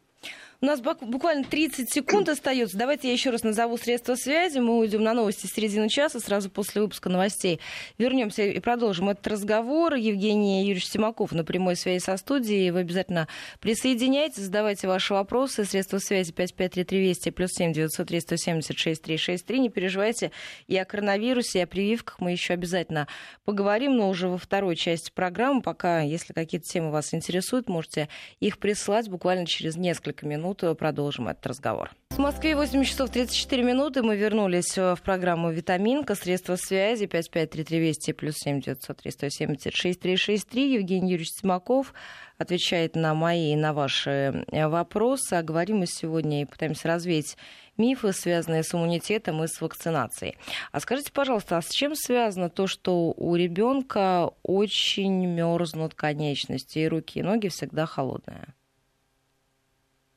[0.62, 2.78] У нас буквально 30 секунд остается.
[2.78, 4.58] Давайте я еще раз назову средства связи.
[4.58, 7.60] Мы уйдем на новости с середины часа, сразу после выпуска новостей.
[7.98, 9.94] Вернемся и продолжим этот разговор.
[9.94, 12.70] Евгений Юрьевич Симаков на прямой связи со студией.
[12.70, 13.28] Вы обязательно
[13.60, 15.66] присоединяйтесь, задавайте ваши вопросы.
[15.66, 19.58] Средства связи 553320 плюс 7 903 176 363.
[19.58, 20.32] Не переживайте.
[20.68, 23.08] И о коронавирусе, и о прививках мы еще обязательно
[23.44, 25.60] поговорим, но уже во второй части программы.
[25.60, 28.08] Пока, если какие-то темы вас интересуют, можете
[28.40, 31.90] их присылать буквально через несколько минут минут продолжим этот разговор.
[32.10, 34.02] В Москве 8 часов 34 минуты.
[34.02, 36.14] Мы вернулись в программу «Витаминка».
[36.14, 40.74] Средства связи 553320 плюс 7 903 176 363.
[40.74, 41.92] Евгений Юрьевич Тимаков
[42.38, 45.34] отвечает на мои и на ваши вопросы.
[45.34, 47.36] А говорим мы сегодня и пытаемся развеять
[47.76, 50.36] мифы, связанные с иммунитетом и с вакцинацией.
[50.72, 56.88] А скажите, пожалуйста, а с чем связано то, что у ребенка очень мерзнут конечности и
[56.88, 58.54] руки, и ноги всегда холодные?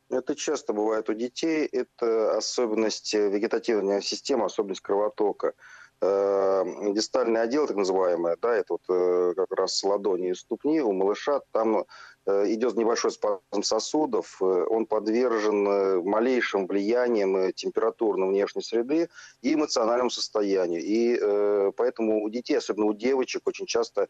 [0.10, 1.66] Это часто бывает у детей.
[1.66, 5.54] Это особенность вегетативной системы, особенность кровотока.
[6.02, 10.94] Э, дистальный отдел, так называемый, да, это вот э, как раз ладони и ступни у
[10.94, 11.84] малыша, там Э,
[12.54, 19.10] идет небольшой спазм сосудов, э, он подвержен э, малейшим влияниям температурной внешней среды
[19.42, 20.82] и эмоциональному состоянию.
[20.84, 24.08] И поэтому у детей, особенно у девочек, очень часто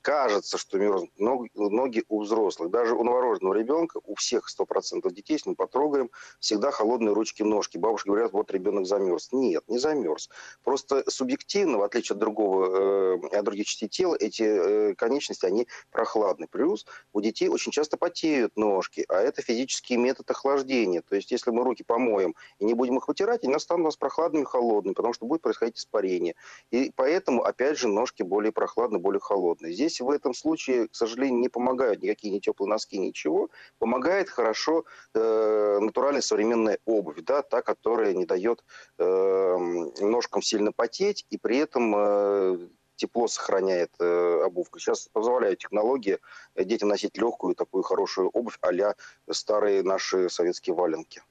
[0.00, 2.70] кажется, что мерзнут ноги у взрослых.
[2.70, 7.78] Даже у новорожденного ребенка, у всех 100% детей, если мы потрогаем, всегда холодные ручки, ножки.
[7.78, 9.30] Бабушки говорят, вот ребенок замерз.
[9.32, 10.30] Нет, не замерз.
[10.64, 16.46] Просто субъективно, в отличие от другого, от других частей тела, эти конечности, они прохладны.
[16.50, 21.02] Плюс у детей детей очень часто потеют ножки, а это физический метод охлаждения.
[21.02, 23.96] То есть, если мы руки помоем и не будем их вытирать, они станут у нас
[23.96, 26.34] прохладными, холодными, потому что будет происходить испарение.
[26.70, 29.72] И поэтому, опять же, ножки более прохладные, более холодные.
[29.72, 33.48] Здесь в этом случае, к сожалению, не помогают никакие не теплые носки, ничего.
[33.78, 38.64] Помогает хорошо э, натуральная современная обувь, да, та, которая не дает
[38.98, 39.56] э,
[40.00, 42.68] ножкам сильно потеть и при этом э,
[43.00, 44.78] тепло сохраняет э, обувка.
[44.78, 46.18] Сейчас позволяют технологии
[46.54, 48.94] э, детям носить легкую такую хорошую обувь а
[49.32, 51.22] старые наши советские валенки.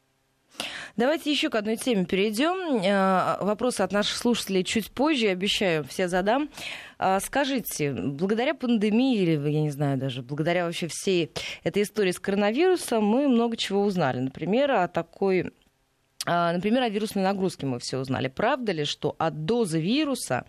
[0.98, 2.82] Давайте еще к одной теме перейдем.
[2.84, 6.50] Э, вопросы от наших слушателей чуть позже, обещаю, все задам.
[6.98, 11.32] Э, скажите, благодаря пандемии, или, я не знаю, даже благодаря вообще всей
[11.64, 14.20] этой истории с коронавирусом, мы много чего узнали.
[14.20, 15.54] Например, о такой
[16.26, 18.28] Например, о вирусной нагрузке мы все узнали.
[18.28, 20.46] Правда ли, что от дозы вируса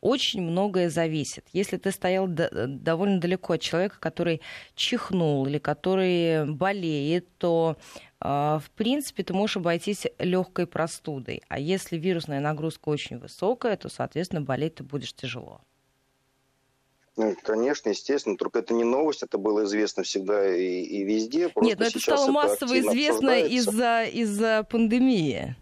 [0.00, 1.46] очень многое зависит.
[1.52, 4.40] Если ты стоял довольно далеко от человека, который
[4.74, 7.76] чихнул или который болеет, то
[8.20, 11.42] а, в принципе, ты можешь обойтись легкой простудой.
[11.48, 15.60] А если вирусная нагрузка очень высокая, то, соответственно, болеть ты будешь тяжело.
[17.16, 21.50] Ну, конечно, естественно, только это не новость, это было известно всегда и, и везде.
[21.56, 25.56] Нет, но это стало массово известно из-за из пандемии.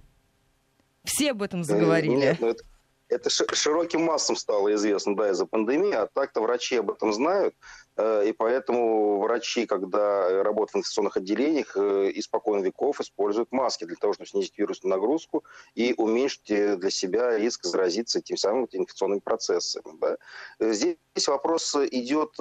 [1.04, 2.16] Все об этом заговорили.
[2.16, 2.64] Нет, ну это,
[3.08, 7.54] это широким массам стало известно, да, из-за пандемии, а так-то врачи об этом знают,
[7.96, 14.14] и поэтому врачи, когда работают в инфекционных отделениях, э, испокон веков используют маски для того,
[14.14, 15.44] чтобы снизить вирусную нагрузку
[15.76, 19.84] и уменьшить э, для себя риск заразиться тем самым инфекционными процессами.
[20.00, 20.16] Да.
[20.58, 20.96] Здесь
[21.28, 22.32] вопрос идет,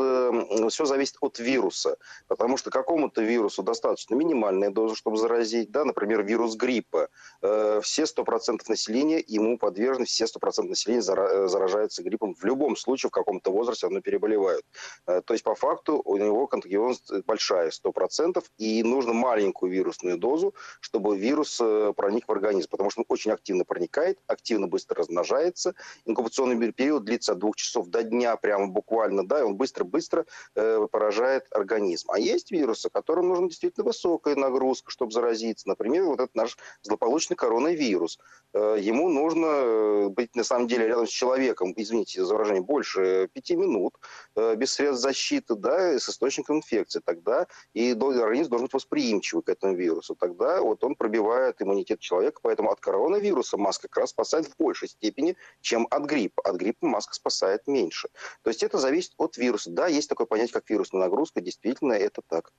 [0.71, 6.23] все зависит от вируса, потому что какому-то вирусу достаточно минимальная доза, чтобы заразить, да, например,
[6.23, 7.09] вирус гриппа.
[7.41, 13.51] Все 100% населения ему подвержены, все 100% населения заражаются гриппом в любом случае, в каком-то
[13.51, 14.65] возрасте оно переболевают.
[15.05, 20.53] То есть есть по факту у него контагиозность большая, 100%, и нужно маленькую вирусную дозу,
[20.79, 25.75] чтобы вирус э, проник в организм, потому что он очень активно проникает, активно быстро размножается.
[26.05, 30.25] Инкубационный период длится от двух часов до дня, прямо буквально, да, и он быстро-быстро
[30.55, 32.11] э, поражает организм.
[32.11, 35.67] А есть вирусы, которым нужна действительно высокая нагрузка, чтобы заразиться.
[35.67, 38.19] Например, вот этот наш злополучный коронавирус.
[38.53, 43.29] Э, ему нужно э, быть, на самом деле, рядом с человеком, извините за выражение, больше
[43.33, 43.95] пяти минут,
[44.35, 49.43] э, без средств защиты, защиты, да, с источником инфекции, тогда и организм должен быть восприимчивый
[49.43, 50.15] к этому вирусу.
[50.15, 54.89] Тогда вот он пробивает иммунитет человека, поэтому от коронавируса маска как раз спасает в большей
[54.89, 56.41] степени, чем от гриппа.
[56.43, 58.09] От гриппа маска спасает меньше.
[58.43, 59.71] То есть это зависит от вируса.
[59.71, 62.51] Да, есть такое понятие, как вирусная нагрузка, действительно это так.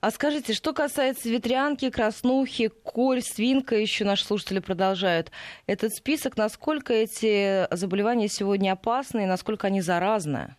[0.00, 5.32] А скажите, что касается ветрянки, краснухи, корь, свинка, еще наши слушатели продолжают.
[5.66, 10.54] Этот список, насколько эти заболевания сегодня опасны и насколько они заразны?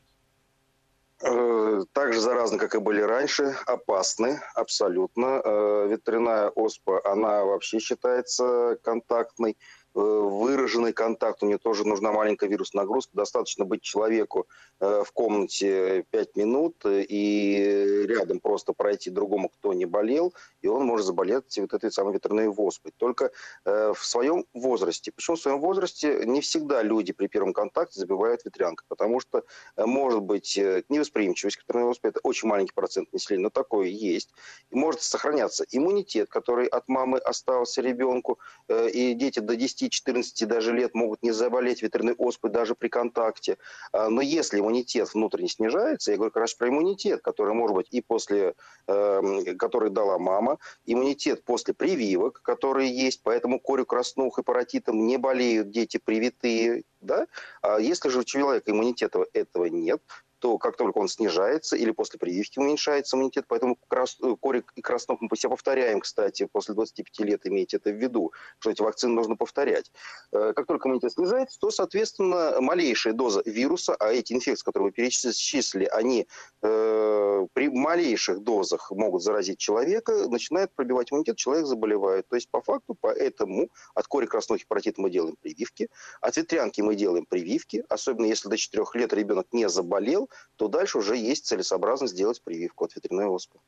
[1.24, 5.42] Э, так же заразны, как и были раньше, опасны абсолютно.
[5.44, 9.58] Э, ветряная оспа, она вообще считается контактной.
[9.98, 13.14] Э, выраженный контакт, у нее тоже нужна маленькая вирусная нагрузка.
[13.16, 14.48] Достаточно быть человеку
[14.80, 20.86] э, в комнате 5 минут и рядом просто пройти другому, кто не болел, и он
[20.86, 22.94] может заболеть вот этой самой ветряной воспой.
[22.96, 23.32] Только
[23.66, 25.12] э, в своем возрасте.
[25.12, 28.86] Почему в своем возрасте не всегда люди при первом контакте забивают ветрянкой?
[28.88, 29.46] Потому что
[29.78, 30.58] может быть
[30.90, 34.30] невосприимчивость к ветряной оспе, это очень маленький процент населения, но такое есть.
[34.70, 38.38] И может сохраняться иммунитет, который от мамы остался ребенку,
[38.70, 43.58] и дети до 10 13-14 даже лет могут не заболеть ветряной оспой даже при контакте.
[43.91, 47.88] А, но если иммунитет внутренне снижается, я говорю как раз про иммунитет, который может быть
[47.91, 48.56] и после,
[48.88, 55.17] эм, который дала мама, иммунитет после прививок, которые есть, поэтому корю краснух и паротитом не
[55.17, 57.28] болеют дети привитые, да?
[57.62, 60.02] А если же у человека иммунитета этого нет,
[60.39, 64.82] то как только он снижается или после прививки уменьшается иммунитет, поэтому крас, э, корик и
[64.82, 69.13] краснок мы себя повторяем, кстати, после 25 лет имейте это в виду, что эти вакцины
[69.13, 69.91] нужно повторять.
[70.32, 74.91] Э, как только иммунитет снижается, то, соответственно, малейшая доза вируса, а эти инфекции, которые вы
[74.91, 76.28] перечислили, они
[76.62, 82.28] э, при малейших дозах могут заразить человека, начинает пробивать иммунитет, человек заболевает.
[82.28, 85.89] То есть, по факту, поэтому от кори красного хепатита мы делаем прививки,
[86.21, 90.98] от ветрянки мы делаем прививки, особенно если до 4 лет ребенок не заболел, то дальше
[90.98, 93.60] уже есть целесообразность сделать прививку от ветряной оспы.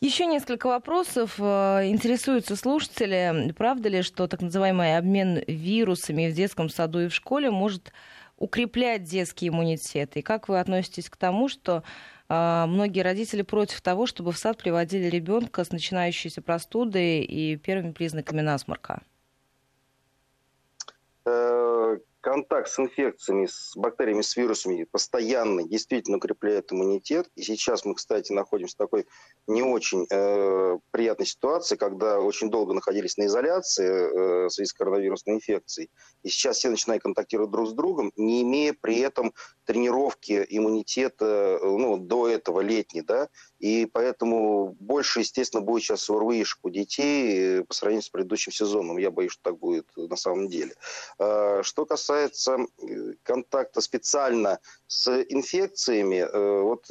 [0.00, 1.34] Еще несколько вопросов.
[1.38, 7.14] Э, интересуются слушатели, правда ли, что так называемый обмен вирусами в детском саду и в
[7.14, 7.92] школе может
[8.38, 10.16] укреплять детский иммунитет?
[10.16, 11.82] И как вы относитесь к тому, что
[12.28, 17.92] э, многие родители против того, чтобы в сад приводили ребенка с начинающейся простудой и первыми
[17.92, 19.02] признаками насморка?
[22.22, 27.30] Контакт с инфекциями, с бактериями, с вирусами постоянно действительно укрепляет иммунитет.
[27.34, 29.06] И сейчас мы, кстати, находимся в такой
[29.46, 34.74] не очень э, приятной ситуации, когда очень долго находились на изоляции э, в связи с
[34.74, 35.90] коронавирусной инфекцией.
[36.22, 39.32] И сейчас все начинают контактировать друг с другом, не имея при этом
[39.70, 43.28] тренировки иммунитета э, ну, до этого летней, да,
[43.60, 48.98] и поэтому больше, естественно, будет сейчас ОРВИшек у детей э, по сравнению с предыдущим сезоном.
[48.98, 50.74] Я боюсь, что так будет на самом деле.
[51.20, 56.26] А, что касается э, контакта специально с инфекциями,
[56.62, 56.86] вот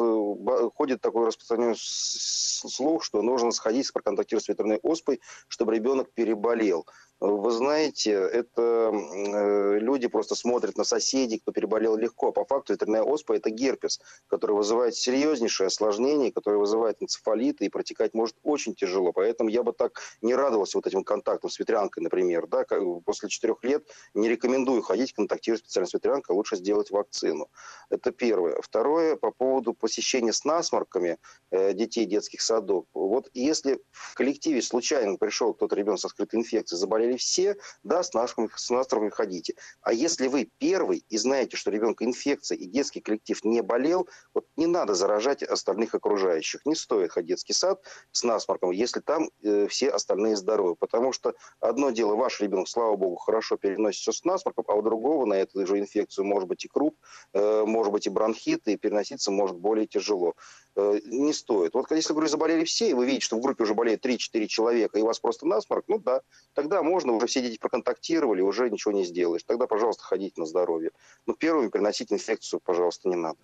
[0.75, 6.87] ходит такой распространенный слух, что нужно сходить, проконтактировать с ветряной оспой, чтобы ребенок переболел.
[7.21, 12.31] Вы знаете, это э, люди просто смотрят на соседей, кто переболел легко.
[12.31, 18.13] По факту ветряная оспа– это герпес, который вызывает серьезнейшее осложнение, который вызывает энцефалиты и протекать
[18.13, 19.11] может очень тяжело.
[19.11, 22.47] Поэтому я бы так не радовался вот этим контактам с ветрянкой, например.
[22.47, 22.65] Да?
[23.03, 27.49] После четырех лет не рекомендую ходить контактировать специально с ветрянкой, лучше сделать вакцину.
[27.89, 28.61] Это первое.
[28.61, 31.17] Второе, по поводу посещения с насморками
[31.51, 32.85] э, детей детских садов.
[32.93, 38.03] Вот если в коллективе случайно пришел кто-то ребенок со скрытой инфекцией, заболел заболели все, да,
[38.03, 39.55] с насморком, с насморком ходите.
[39.81, 44.45] А если вы первый и знаете, что ребенка инфекция и детский коллектив не болел, вот
[44.57, 46.65] не надо заражать остальных окружающих.
[46.65, 50.75] Не стоит ходить в детский сад с насморком, если там э, все остальные здоровы.
[50.75, 55.25] Потому что одно дело, ваш ребенок, слава богу, хорошо переносится с насморком, а у другого
[55.25, 56.95] на эту же инфекцию может быть и круп,
[57.33, 60.33] э, может быть и бронхит, и переноситься может более тяжело.
[60.75, 61.73] Э, не стоит.
[61.73, 64.97] Вот если, говорю, заболели все, и вы видите, что в группе уже болеет 3-4 человека,
[64.97, 66.21] и у вас просто насморк, ну да,
[66.53, 69.43] тогда можно, уже все дети проконтактировали, уже ничего не сделаешь.
[69.43, 70.91] Тогда, пожалуйста, ходите на здоровье.
[71.25, 73.37] Но первыми приносить инфекцию, пожалуйста, не надо.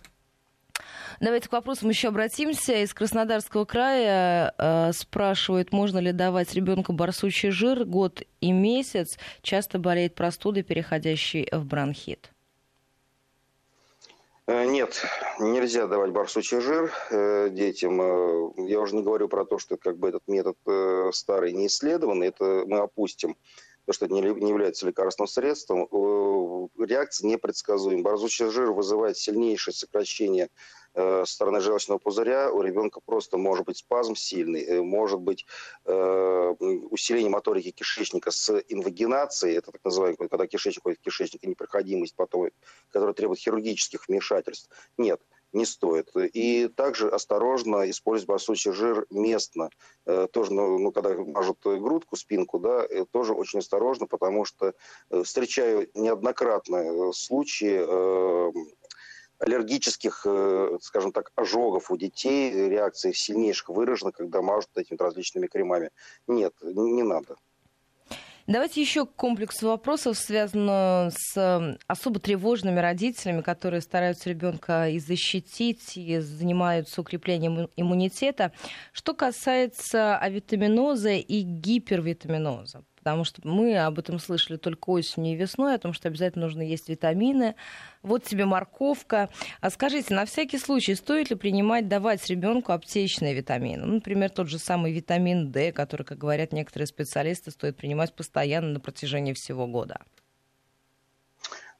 [1.20, 2.74] Давайте к вопросам еще обратимся.
[2.74, 9.18] Из Краснодарского края э, спрашивают, можно ли давать ребенку барсучий жир год и месяц.
[9.42, 12.30] Часто болеет простудой, переходящей в бронхит.
[14.48, 15.02] Э, нет,
[15.40, 18.00] нельзя давать барсучий жир э, детям.
[18.00, 20.56] Э, я уже не говорю про то, что как бы этот метод
[21.12, 23.36] старый не исследован, это мы опустим,
[23.84, 25.88] потому что это не является лекарственным средством.
[26.78, 28.02] Реакция непредсказуема.
[28.02, 30.85] Барсучий жир вызывает сильнейшее сокращение со
[31.26, 35.44] стороны желчного пузыря у ребенка просто может быть спазм сильный, э, может быть
[35.84, 36.54] э,
[36.90, 42.14] усиление моторики кишечника с инвагинацией, это так называемый, когда кишечник ходит в кишечник, и непроходимость
[42.14, 42.48] потом,
[42.90, 44.70] которая требует хирургических вмешательств.
[44.96, 45.20] Нет,
[45.52, 46.10] не стоит.
[46.16, 49.70] И также осторожно использовать барсучий жир местно.
[50.32, 54.74] Тоже, ну, ну, когда мажут грудку, спинку, да, тоже очень осторожно, потому что
[55.24, 58.76] встречаю неоднократно случаи
[59.38, 65.90] аллергических, э, скажем так, ожогов у детей, реакции сильнейших выражена, когда мажут этими различными кремами.
[66.26, 67.36] Нет, не надо.
[68.46, 76.20] Давайте еще комплекс вопросов, связанных с особо тревожными родителями, которые стараются ребенка и защитить, и
[76.20, 78.52] занимаются укреплением иммунитета.
[78.92, 85.76] Что касается авитаминоза и гипервитаминоза потому что мы об этом слышали только осенью и весной,
[85.76, 87.54] о том, что обязательно нужно есть витамины.
[88.02, 89.30] Вот тебе морковка.
[89.60, 93.86] А скажите, на всякий случай, стоит ли принимать, давать ребенку аптечные витамины?
[93.86, 98.70] Ну, например, тот же самый витамин D, который, как говорят некоторые специалисты, стоит принимать постоянно
[98.70, 100.00] на протяжении всего года.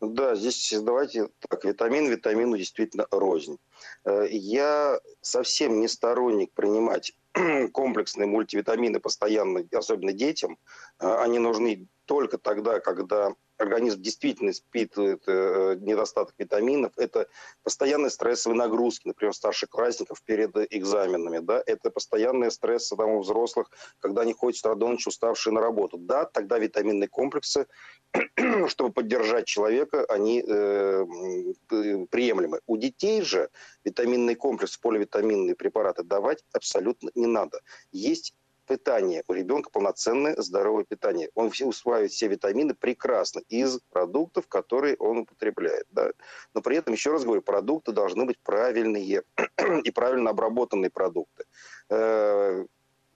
[0.01, 3.59] Да, здесь давайте так, витамин витамину действительно рознь.
[4.05, 7.15] Э, я совсем не сторонник принимать
[7.72, 10.59] комплексные мультивитамины постоянно, особенно детям.
[10.99, 17.29] Э, они нужны только тогда, когда организм действительно испытывает э, недостаток витаминов, это
[17.62, 24.23] постоянные стрессовые нагрузки, например, старшеклассников перед экзаменами, да, это постоянные стрессы там, у взрослых, когда
[24.23, 25.97] они ходят с ночь уставшие на работу.
[25.99, 27.66] Да, тогда витаминные комплексы,
[28.69, 31.05] чтобы поддержать человека, они э,
[31.69, 32.61] приемлемы.
[32.66, 33.51] У детей же
[33.85, 37.61] витаминный комплекс, поливитаминные препараты давать абсолютно не надо.
[37.93, 38.35] Есть
[38.67, 39.23] питание.
[39.29, 41.31] У ребенка полноценное здоровое питание.
[41.35, 45.87] Он усваивает все витамины прекрасно из продуктов, которые он употребляет.
[45.91, 46.11] Да?
[46.55, 49.23] Но при этом, еще раз говорю, продукты должны быть правильные
[49.85, 51.45] и правильно обработанные продукты.
[51.89, 52.64] Э,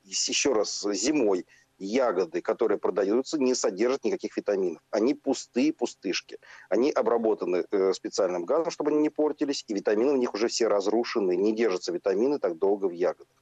[0.04, 1.46] еще раз, зимой
[1.80, 4.82] ягоды, которые продаются, не содержат никаких витаминов.
[4.90, 6.38] Они пустые пустышки.
[6.68, 10.68] Они обработаны э, специальным газом, чтобы они не портились, и витамины у них уже все
[10.68, 11.36] разрушены.
[11.36, 13.36] Не держатся витамины так долго в ягодах.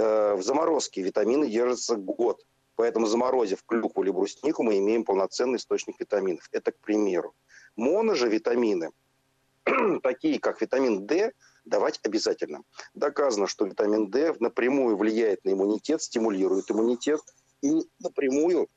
[0.00, 2.42] Э, в заморозке витамины держатся год.
[2.76, 6.48] Поэтому заморозив клюкву или бруснику, мы имеем полноценный источник витаминов.
[6.52, 7.34] Это к примеру.
[7.76, 8.92] Моно же витамины,
[10.02, 11.32] такие как витамин D,
[11.66, 12.62] давать обязательно.
[12.94, 17.20] Доказано, что витамин D напрямую влияет на иммунитет, стимулирует иммунитет
[17.60, 18.68] и напрямую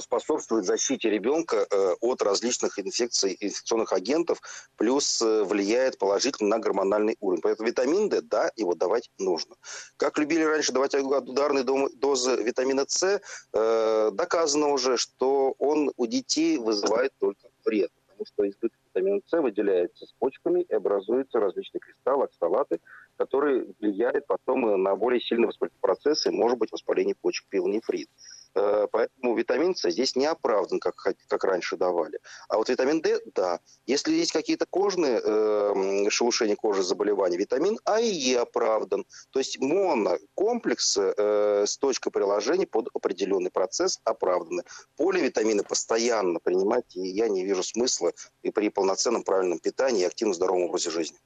[0.00, 4.40] способствует защите ребенка э, от различных инфекций, инфекционных агентов,
[4.76, 7.42] плюс э, влияет положительно на гормональный уровень.
[7.42, 9.56] Поэтому витамин D, да, его давать нужно.
[9.98, 13.20] Как любили раньше давать ударные дозы витамина С,
[13.52, 20.06] доказано уже, что он у детей вызывает только вред, потому что избыток витамина С выделяется
[20.06, 22.80] с почками и образуются различные кристаллы, оксалаты,
[23.16, 28.08] которые влияют потом на более сильные воспалительные процессы, может быть воспаление почек, пилонефрит.
[28.08, 30.94] Э, поэтому витамин С здесь не оправдан, как,
[31.28, 32.18] как раньше давали.
[32.48, 33.60] А вот витамин D, да.
[33.86, 39.06] Если есть какие-то кожные э, шелушения кожи, заболевания, витамин А и Е оправдан.
[39.30, 44.64] То есть монокомплексы э, с точкой приложения под определенный процесс оправданы.
[44.96, 50.34] Поливитамины постоянно принимать, и я не вижу смысла и при полноценном правильном питании и активном
[50.34, 51.18] здоровом образе жизни.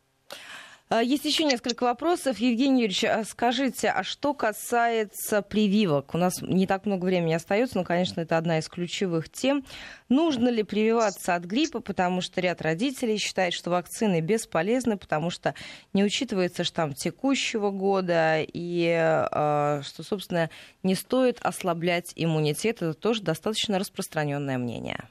[0.88, 2.38] А, есть еще несколько вопросов.
[2.38, 6.14] Евгений Юрьевич, а скажите, а что касается прививок?
[6.14, 9.64] У нас не так много времени остается, но, конечно, это одна из ключевых тем.
[10.08, 15.56] Нужно ли прививаться от гриппа, потому что ряд родителей считает, что вакцины бесполезны, потому что
[15.92, 20.50] не учитывается штамм текущего года, и а, что, собственно,
[20.84, 22.76] не стоит ослаблять иммунитет.
[22.76, 25.08] Это тоже достаточно распространенное мнение.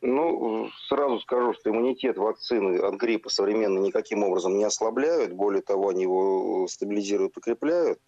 [0.00, 5.32] Ну, сразу скажу, что иммунитет вакцины от гриппа современно никаким образом не ослабляют.
[5.32, 7.98] Более того, они его стабилизируют, укрепляют.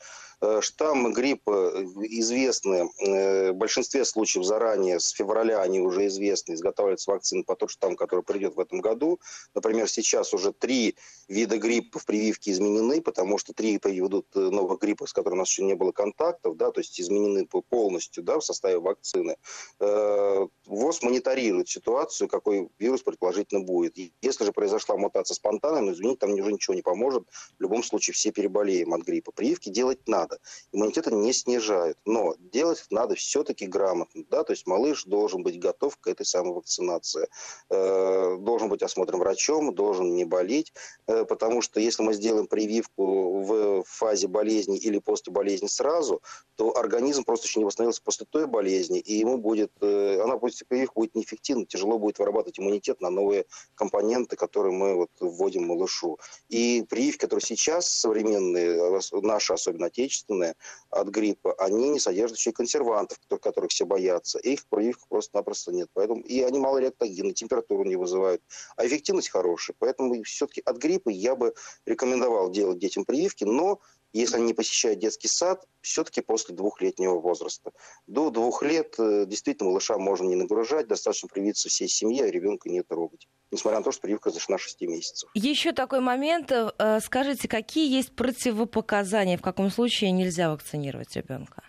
[0.43, 7.11] Э, штаммы гриппа известны э, в большинстве случаев заранее, с февраля они уже известны, изготавливаются
[7.11, 9.21] вакцины по тот штамм, который придет в этом году.
[9.55, 10.97] Например, сейчас уже три
[11.29, 15.43] вида гриппа в прививке изменены, потому что три приведут э, новых гриппов, с которыми у
[15.43, 19.37] нас еще не было контактов, да, то есть изменены полностью да, в составе вакцины.
[19.79, 23.97] ВОЗ мониторирует ситуацию, какой вирус предположительно будет.
[24.23, 27.25] Если же произошла мутация спонтанно, ну, извините, там уже ничего не поможет.
[27.59, 29.33] В любом случае все переболеем от гриппа.
[29.33, 30.41] Прививки делать надо надо.
[30.73, 31.99] Иммунитета не снижают.
[32.05, 34.25] Но делать надо все-таки грамотно.
[34.31, 34.45] Да?
[34.45, 37.29] То есть малыш должен быть готов к этой самой вакцинации.
[37.71, 40.73] Э, должен быть осмотрен врачом, должен не болеть.
[41.07, 46.23] Э, потому что если мы сделаем прививку в фазе болезни или после болезни сразу,
[46.57, 50.61] то организм просто еще не восстановился после той болезни, и ему будет, э, она будет,
[50.69, 56.19] прививка будет неэффективна, тяжело будет вырабатывать иммунитет на новые компоненты, которые мы вот вводим малышу.
[56.49, 60.55] И прививки, которые сейчас современные, наши, особенно отечественные, отечественные
[60.91, 64.39] от гриппа, они не содержат еще и консервантов, которых все боятся.
[64.39, 65.89] И их прививок просто-напросто нет.
[65.95, 68.43] Поэтому и они малореактогенны, температуру не вызывают.
[68.77, 69.77] А эффективность хорошая.
[69.79, 71.55] Поэтому все-таки от гриппа я бы
[71.87, 73.81] рекомендовал делать детям прививки, но
[74.13, 77.73] если они не посещают детский сад, все-таки после двухлетнего возраста.
[78.07, 82.69] До двух лет э, действительно малыша можно не нагружать, достаточно привиться всей семье, а ребенка
[82.69, 83.29] не трогать.
[83.51, 85.31] Несмотря на то, что прививка завершена 6 месяцев.
[85.35, 86.53] Еще такой момент.
[86.53, 91.63] Э, скажите, какие есть противопоказания, в каком случае нельзя вакцинировать ребенка?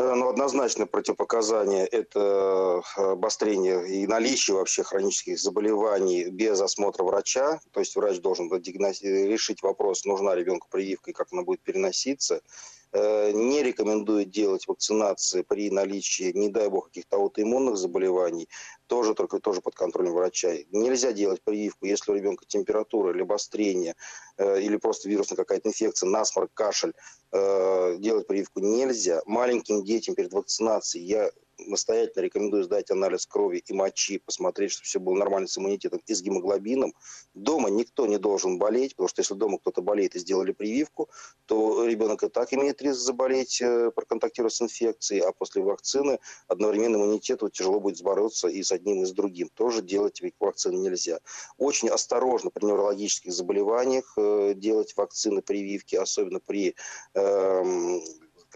[0.00, 7.60] Э, ну, однозначно противопоказание– это э, обострение и наличие вообще хронических заболеваний без осмотра врача.
[7.72, 12.40] То есть врач должен решить вопрос, нужна ребенку прививка и как она будет переноситься.
[12.92, 18.48] Э, не рекомендует делать вакцинации при наличии, не дай бог, каких-то аутоиммунных заболеваний,
[18.88, 20.56] тоже только тоже под контролем врача.
[20.72, 23.94] Нельзя делать прививку, если у ребенка температура, либо обострение,
[24.38, 26.94] э, или просто вирусная какая-то инфекция, насморк, кашель.
[27.30, 29.22] Э, делать прививку нельзя.
[29.24, 31.30] Маленьким детям перед вакцинацией я
[31.66, 36.14] настоятельно рекомендую сдать анализ крови и мочи, посмотреть, чтобы все было нормально с иммунитетом и
[36.14, 36.94] с гемоглобином.
[37.34, 41.08] Дома никто не должен болеть, потому что если дома кто-то болеет и сделали прививку,
[41.46, 46.96] то ребенок и так имеет риск заболеть, э, проконтактировать с инфекцией, а после вакцины одновременно
[46.96, 49.48] иммунитету тяжело будет бороться и с одним, и с другим.
[49.54, 51.20] Тоже делать вакцины нельзя.
[51.58, 56.74] Очень осторожно при неврологических заболеваниях э, делать вакцины, прививки, особенно при
[57.14, 58.00] э,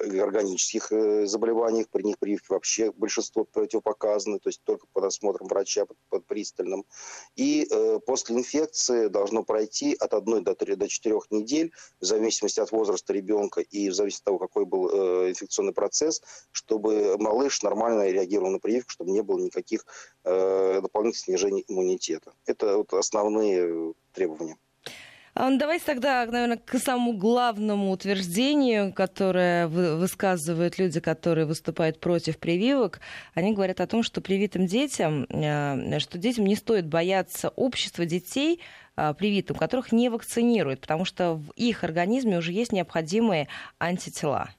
[0.01, 5.87] органических э, заболеваниях, при них прививки вообще большинство противопоказаны, то есть только под осмотром врача,
[5.87, 6.85] под, под пристальным.
[7.37, 12.61] И э, после инфекции должно пройти от 1 до 3 до 4 недель, в зависимости
[12.61, 16.23] от возраста ребенка и в зависимости от того, какой был э, инфекционный процесс,
[16.53, 19.87] чтобы малыш нормально реагировал на прививку, чтобы не было никаких
[20.25, 22.33] э, дополнительных снижений иммунитета.
[22.47, 24.57] Это вот основные требования.
[25.37, 32.39] А, ну, давайте тогда, наверное, к самому главному утверждению, которое высказывают люди, которые выступают против
[32.39, 33.01] прививок.
[33.35, 38.61] Они говорят о том, что привитым детям, э, что детям не стоит бояться общества детей,
[38.97, 43.49] а, привитым, которых не вакцинируют, потому что в их организме уже есть необходимые
[43.81, 44.51] антитела.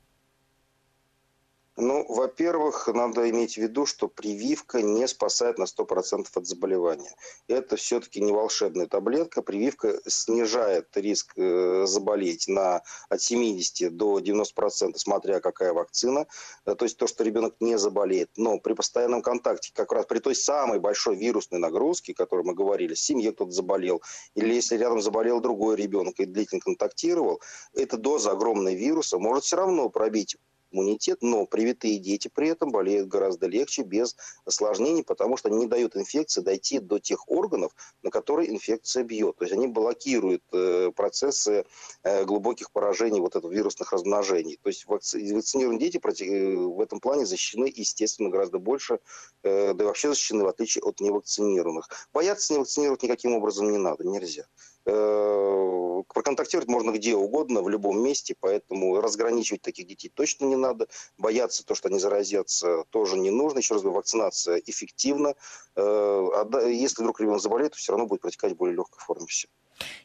[1.78, 7.14] Ну, во-первых, надо иметь в виду, что прививка не спасает на 100% от заболевания.
[7.50, 9.42] Это все-таки не волшебная таблетка.
[9.42, 16.28] Прививка снижает риск э, заболеть на, от 70 до 90%, смотря какая вакцина.
[16.66, 18.30] Э, то есть то, что ребенок не заболеет.
[18.38, 22.54] Но при постоянном контакте, как раз при той самой большой вирусной нагрузке, о которой мы
[22.54, 24.02] говорили, в семье кто-то заболел,
[24.34, 27.42] или если рядом заболел другой ребенок и длительно контактировал,
[27.74, 30.38] эта доза огромной вируса может все равно пробить
[30.76, 34.16] иммунитет, но привитые дети при этом болеют гораздо легче, без
[34.46, 37.74] осложнений, потому что они не дают инфекции дойти до тех органов,
[38.04, 39.38] на которые инфекция бьет.
[39.38, 41.66] То есть они блокируют э, процессы
[42.04, 44.60] э, глубоких поражений вот этого вирусных размножений.
[44.62, 49.00] То есть вакцинированные дети э, в этом плане защищены, естественно, гораздо больше,
[49.44, 51.90] да и вообще защищены, в отличие от невакцинированных.
[52.14, 54.46] Бояться не вакцинировать никаким образом не надо, нельзя.
[54.88, 60.88] Э, проконтактировать можно где угодно, в любом месте, поэтому разграничивать таких детей точно не надо.
[61.18, 63.60] Бояться то, что они заразятся, тоже не нужно.
[63.60, 65.36] Еще раз говорю, вакцинация эффективна.
[65.76, 66.28] Э,
[66.68, 69.48] если вдруг ребенок заболеет, то все равно будет протекать в более легкой форме все.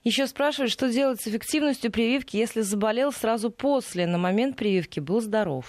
[0.02, 5.20] Еще спрашивают, что делать с эффективностью прививки, если заболел сразу после, на момент прививки был
[5.20, 5.66] здоров?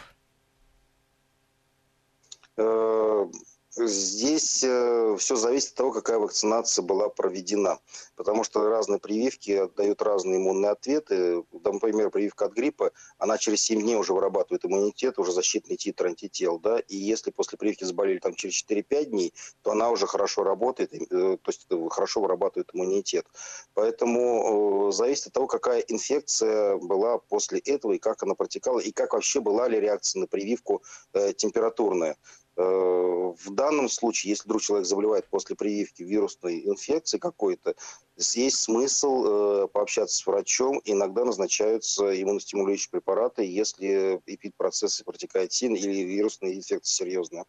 [3.78, 7.80] Э, Здесь э, все зависит от того, какая вакцинация была проведена.
[8.16, 11.44] Потому что разные прививки дают разные иммунные ответы.
[11.52, 16.60] Например, прививка от гриппа, она через 7 дней уже вырабатывает иммунитет, уже защитный титр антител.
[16.60, 16.80] Да?
[16.80, 21.08] И если после прививки заболели там, через 4-5 дней, то она уже хорошо работает, э,
[21.10, 23.26] то есть хорошо вырабатывает иммунитет.
[23.74, 28.92] Поэтому э, зависит от того, какая инфекция была после этого, и как она протекала, и
[28.92, 32.18] как вообще была ли реакция на прививку э, температурная.
[32.58, 37.76] Э, в данном случае, если вдруг человек заболевает после прививки вирусной инфекции какой-то,
[38.18, 40.82] есть смысл э, пообщаться с врачом.
[40.86, 47.46] Иногда назначаются иммуностимулирующие препараты, если эпид-процессы протекают сильно или вирусная инфекция серьезная.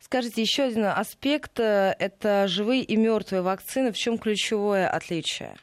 [0.00, 3.92] Скажите, еще один аспект э,– это живые и мертвые вакцины.
[3.92, 5.56] В чем ключевое отличие?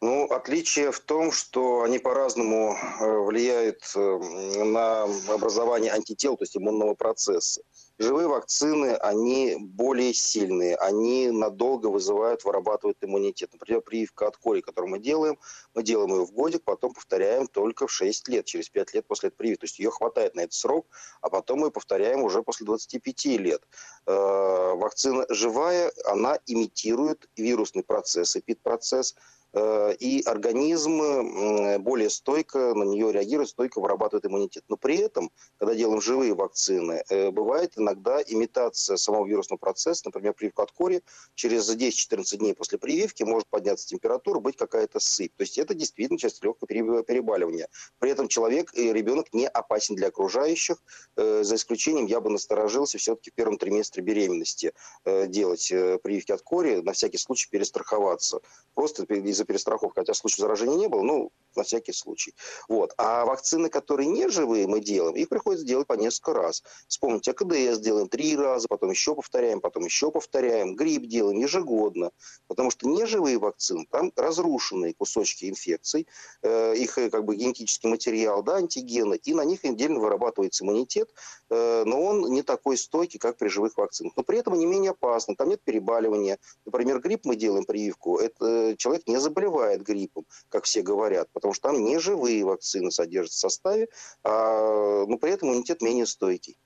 [0.00, 6.56] Ну, отличие в том, что они по-разному э, влияют э, на образование антител, то есть
[6.56, 7.62] иммунного процесса.
[7.98, 13.50] Живые вакцины, они более сильные, они надолго вызывают, вырабатывают иммунитет.
[13.52, 15.36] Например, прививка от кори, которую мы делаем,
[15.74, 19.30] мы делаем ее в годик, потом повторяем только в 6 лет, через 5 лет после
[19.30, 19.62] этой прививки.
[19.62, 20.86] То есть ее хватает на этот срок,
[21.22, 23.66] а потом мы повторяем уже после 25 лет.
[24.06, 29.16] Э, вакцина живая, она имитирует вирусный процесс, эпид-процесс,
[29.54, 34.64] и организм более стойко на нее реагирует, стойко вырабатывает иммунитет.
[34.68, 40.34] Но при этом, когда делаем живые вакцины, э, бывает иногда имитация самого вирусного процесса, например,
[40.56, 41.02] от кори,
[41.34, 45.32] через 10-14 дней после прививки может подняться температура, быть какая-то сыпь.
[45.36, 47.68] То есть это действительно часть легкого перебаливания.
[47.98, 50.82] При этом человек и ребенок не опасен для окружающих,
[51.16, 54.72] э, за исключением я бы насторожился все-таки в первом триместре беременности
[55.04, 55.68] делать
[56.02, 58.40] прививки от кори, на всякий случай перестраховаться.
[58.74, 62.34] Просто из за перестраховку, хотя случаев заражения не было, ну, на всякий случай.
[62.68, 62.92] Вот.
[62.98, 66.62] А вакцины, которые не живые, мы делаем, их приходится делать по несколько раз.
[66.86, 70.76] Вспомните, АКДС делаем три раза, потом еще повторяем, потом еще повторяем.
[70.76, 72.10] Грипп делаем ежегодно,
[72.46, 76.06] потому что неживые вакцины, там разрушенные кусочки инфекций,
[76.42, 81.10] э, их э, как бы генетический материал, да, антигены, и на них отдельно вырабатывается иммунитет,
[81.50, 84.12] э, но он не такой стойкий, как при живых вакцинах.
[84.16, 86.38] Но при этом они менее опасны, там нет перебаливания.
[86.64, 91.54] Например, грипп мы делаем прививку, это, э, человек не заболевает гриппом, как все говорят, потому
[91.54, 93.88] что там не живые вакцины содержатся в составе,
[94.24, 96.58] а, но при этом иммунитет менее стойкий.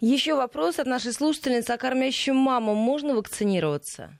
[0.00, 1.72] Еще вопрос от нашей слушательницы.
[1.72, 4.18] А кормящим мамам можно вакцинироваться?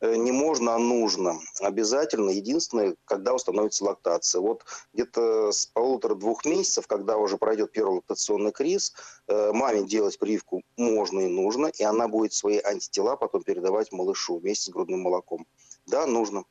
[0.00, 1.40] Э, не можно, а нужно.
[1.60, 2.30] Обязательно.
[2.30, 4.40] Единственное, когда установится лактация.
[4.40, 8.92] Вот где-то с полутора-двух месяцев, когда уже пройдет первый лактационный криз,
[9.26, 14.38] э, маме делать прививку можно и нужно, и она будет свои антитела потом передавать малышу
[14.38, 15.46] вместе с грудным молоком.
[15.88, 16.44] Да, нужно.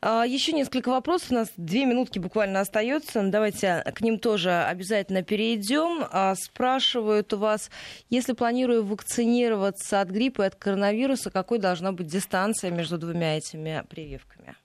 [0.00, 1.32] А, Еще несколько вопросов.
[1.32, 3.22] У нас две минутки буквально остается.
[3.24, 6.06] Давайте к ним тоже обязательно перейдем.
[6.10, 7.70] А, спрашивают у вас,
[8.08, 13.84] если планирую вакцинироваться от гриппа и от коронавируса, какой должна быть дистанция между двумя этими
[13.90, 14.56] прививками?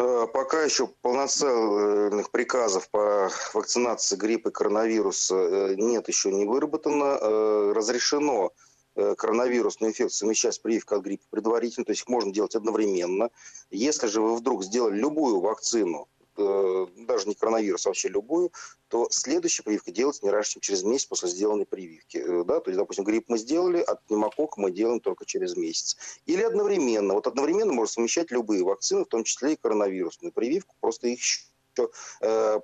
[0.00, 7.18] Э, пока еще полноценных приказов по вакцинации гриппа и коронавируса э, нет, еще не выработано.
[7.20, 8.52] Э, разрешено
[8.94, 13.30] коронавирусную инфекцию совмещать с прививкой от гриппа предварительно, то есть их можно делать одновременно.
[13.70, 18.52] Если же вы вдруг сделали любую вакцину, э, даже не коронавирус, а вообще любую,
[18.88, 22.18] то следующая прививка делается не раньше, чем через месяц после сделанной прививки.
[22.18, 22.60] Э, да?
[22.60, 25.96] То есть, допустим, грипп мы сделали, от пневмокока мы делаем только через месяц.
[26.26, 27.14] Или одновременно.
[27.14, 31.40] Вот одновременно можно совмещать любые вакцины, в том числе и коронавирусную прививку, просто их еще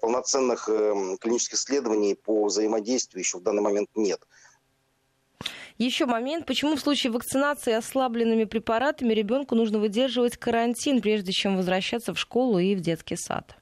[0.01, 0.69] полноценных
[1.21, 4.21] клинических исследований по взаимодействию еще в данный момент нет.
[5.79, 12.15] Еще момент, почему в случае вакцинации ослабленными препаратами ребенку нужно выдерживать карантин, прежде чем возвращаться
[12.15, 13.57] в школу и в детский сад?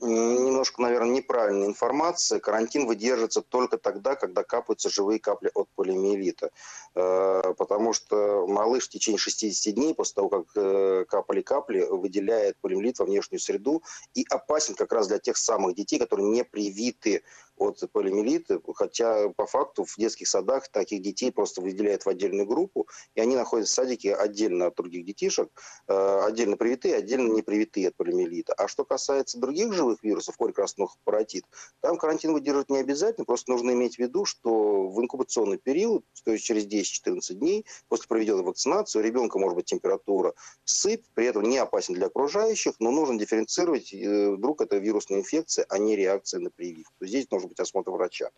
[0.00, 2.40] немножко, наверное, неправильная информация.
[2.40, 6.50] Карантин выдерживается только тогда, когда капаются живые капли от полиомиелита.
[6.96, 12.56] Э, потому что малыш в течение 60 дней после того, как э, капали капли, выделяет
[12.60, 17.22] полиомиелит во внешнюю среду и опасен как раз для тех самых детей, которые не привиты
[17.58, 22.88] от полиомиелита, хотя по факту в детских садах таких детей просто выделяют в отдельную группу,
[23.14, 25.50] и они находятся в садике отдельно от других детишек,
[25.88, 28.54] э, отдельно привитые, отдельно не привитые от полиомиелита.
[28.54, 31.44] А что касается других живых вирусов, корь красных паротит,
[31.80, 36.32] там карантин выдерживать не обязательно, просто нужно иметь в виду, что в инкубационный период, то
[36.32, 40.32] есть через 10-14 дней после проведенной вакцинации у ребенка может быть температура,
[40.64, 45.66] сыпь, при этом не опасен для окружающих, но нужно дифференцировать, э, вдруг это вирусная инфекция,
[45.68, 46.94] а не реакция на прививку.
[47.02, 48.30] Здесь нужно быть осмотр врача.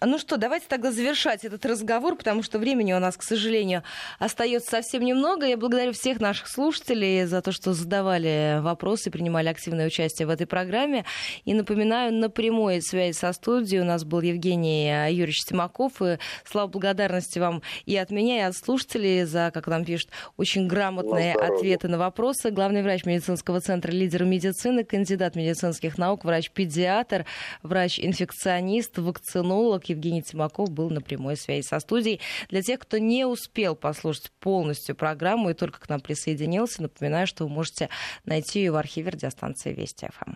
[0.00, 3.82] Ну что, давайте тогда завершать этот разговор, потому что времени у нас, к сожалению,
[4.20, 5.44] остается совсем немного.
[5.44, 10.46] Я благодарю всех наших слушателей за то, что задавали вопросы, принимали активное участие в этой
[10.46, 11.04] программе.
[11.44, 16.00] И напоминаю, на прямой связи со студией у нас был Евгений Юрьевич Тимаков.
[16.00, 20.68] И слава благодарности вам и от меня, и от слушателей за, как нам пишут, очень
[20.68, 22.50] грамотные ответы на вопросы.
[22.50, 27.26] Главный врач медицинского центра «Лидер медицины», кандидат медицинских наук, врач-педиатр,
[27.64, 32.20] врач-инфекционист, вакцинолог Евгений Тимаков был на прямой связи со студией.
[32.48, 37.44] Для тех, кто не успел послушать полностью программу и только к нам присоединился, напоминаю, что
[37.44, 37.88] вы можете
[38.24, 40.34] найти ее в архиве радиостанции Вести ФМ.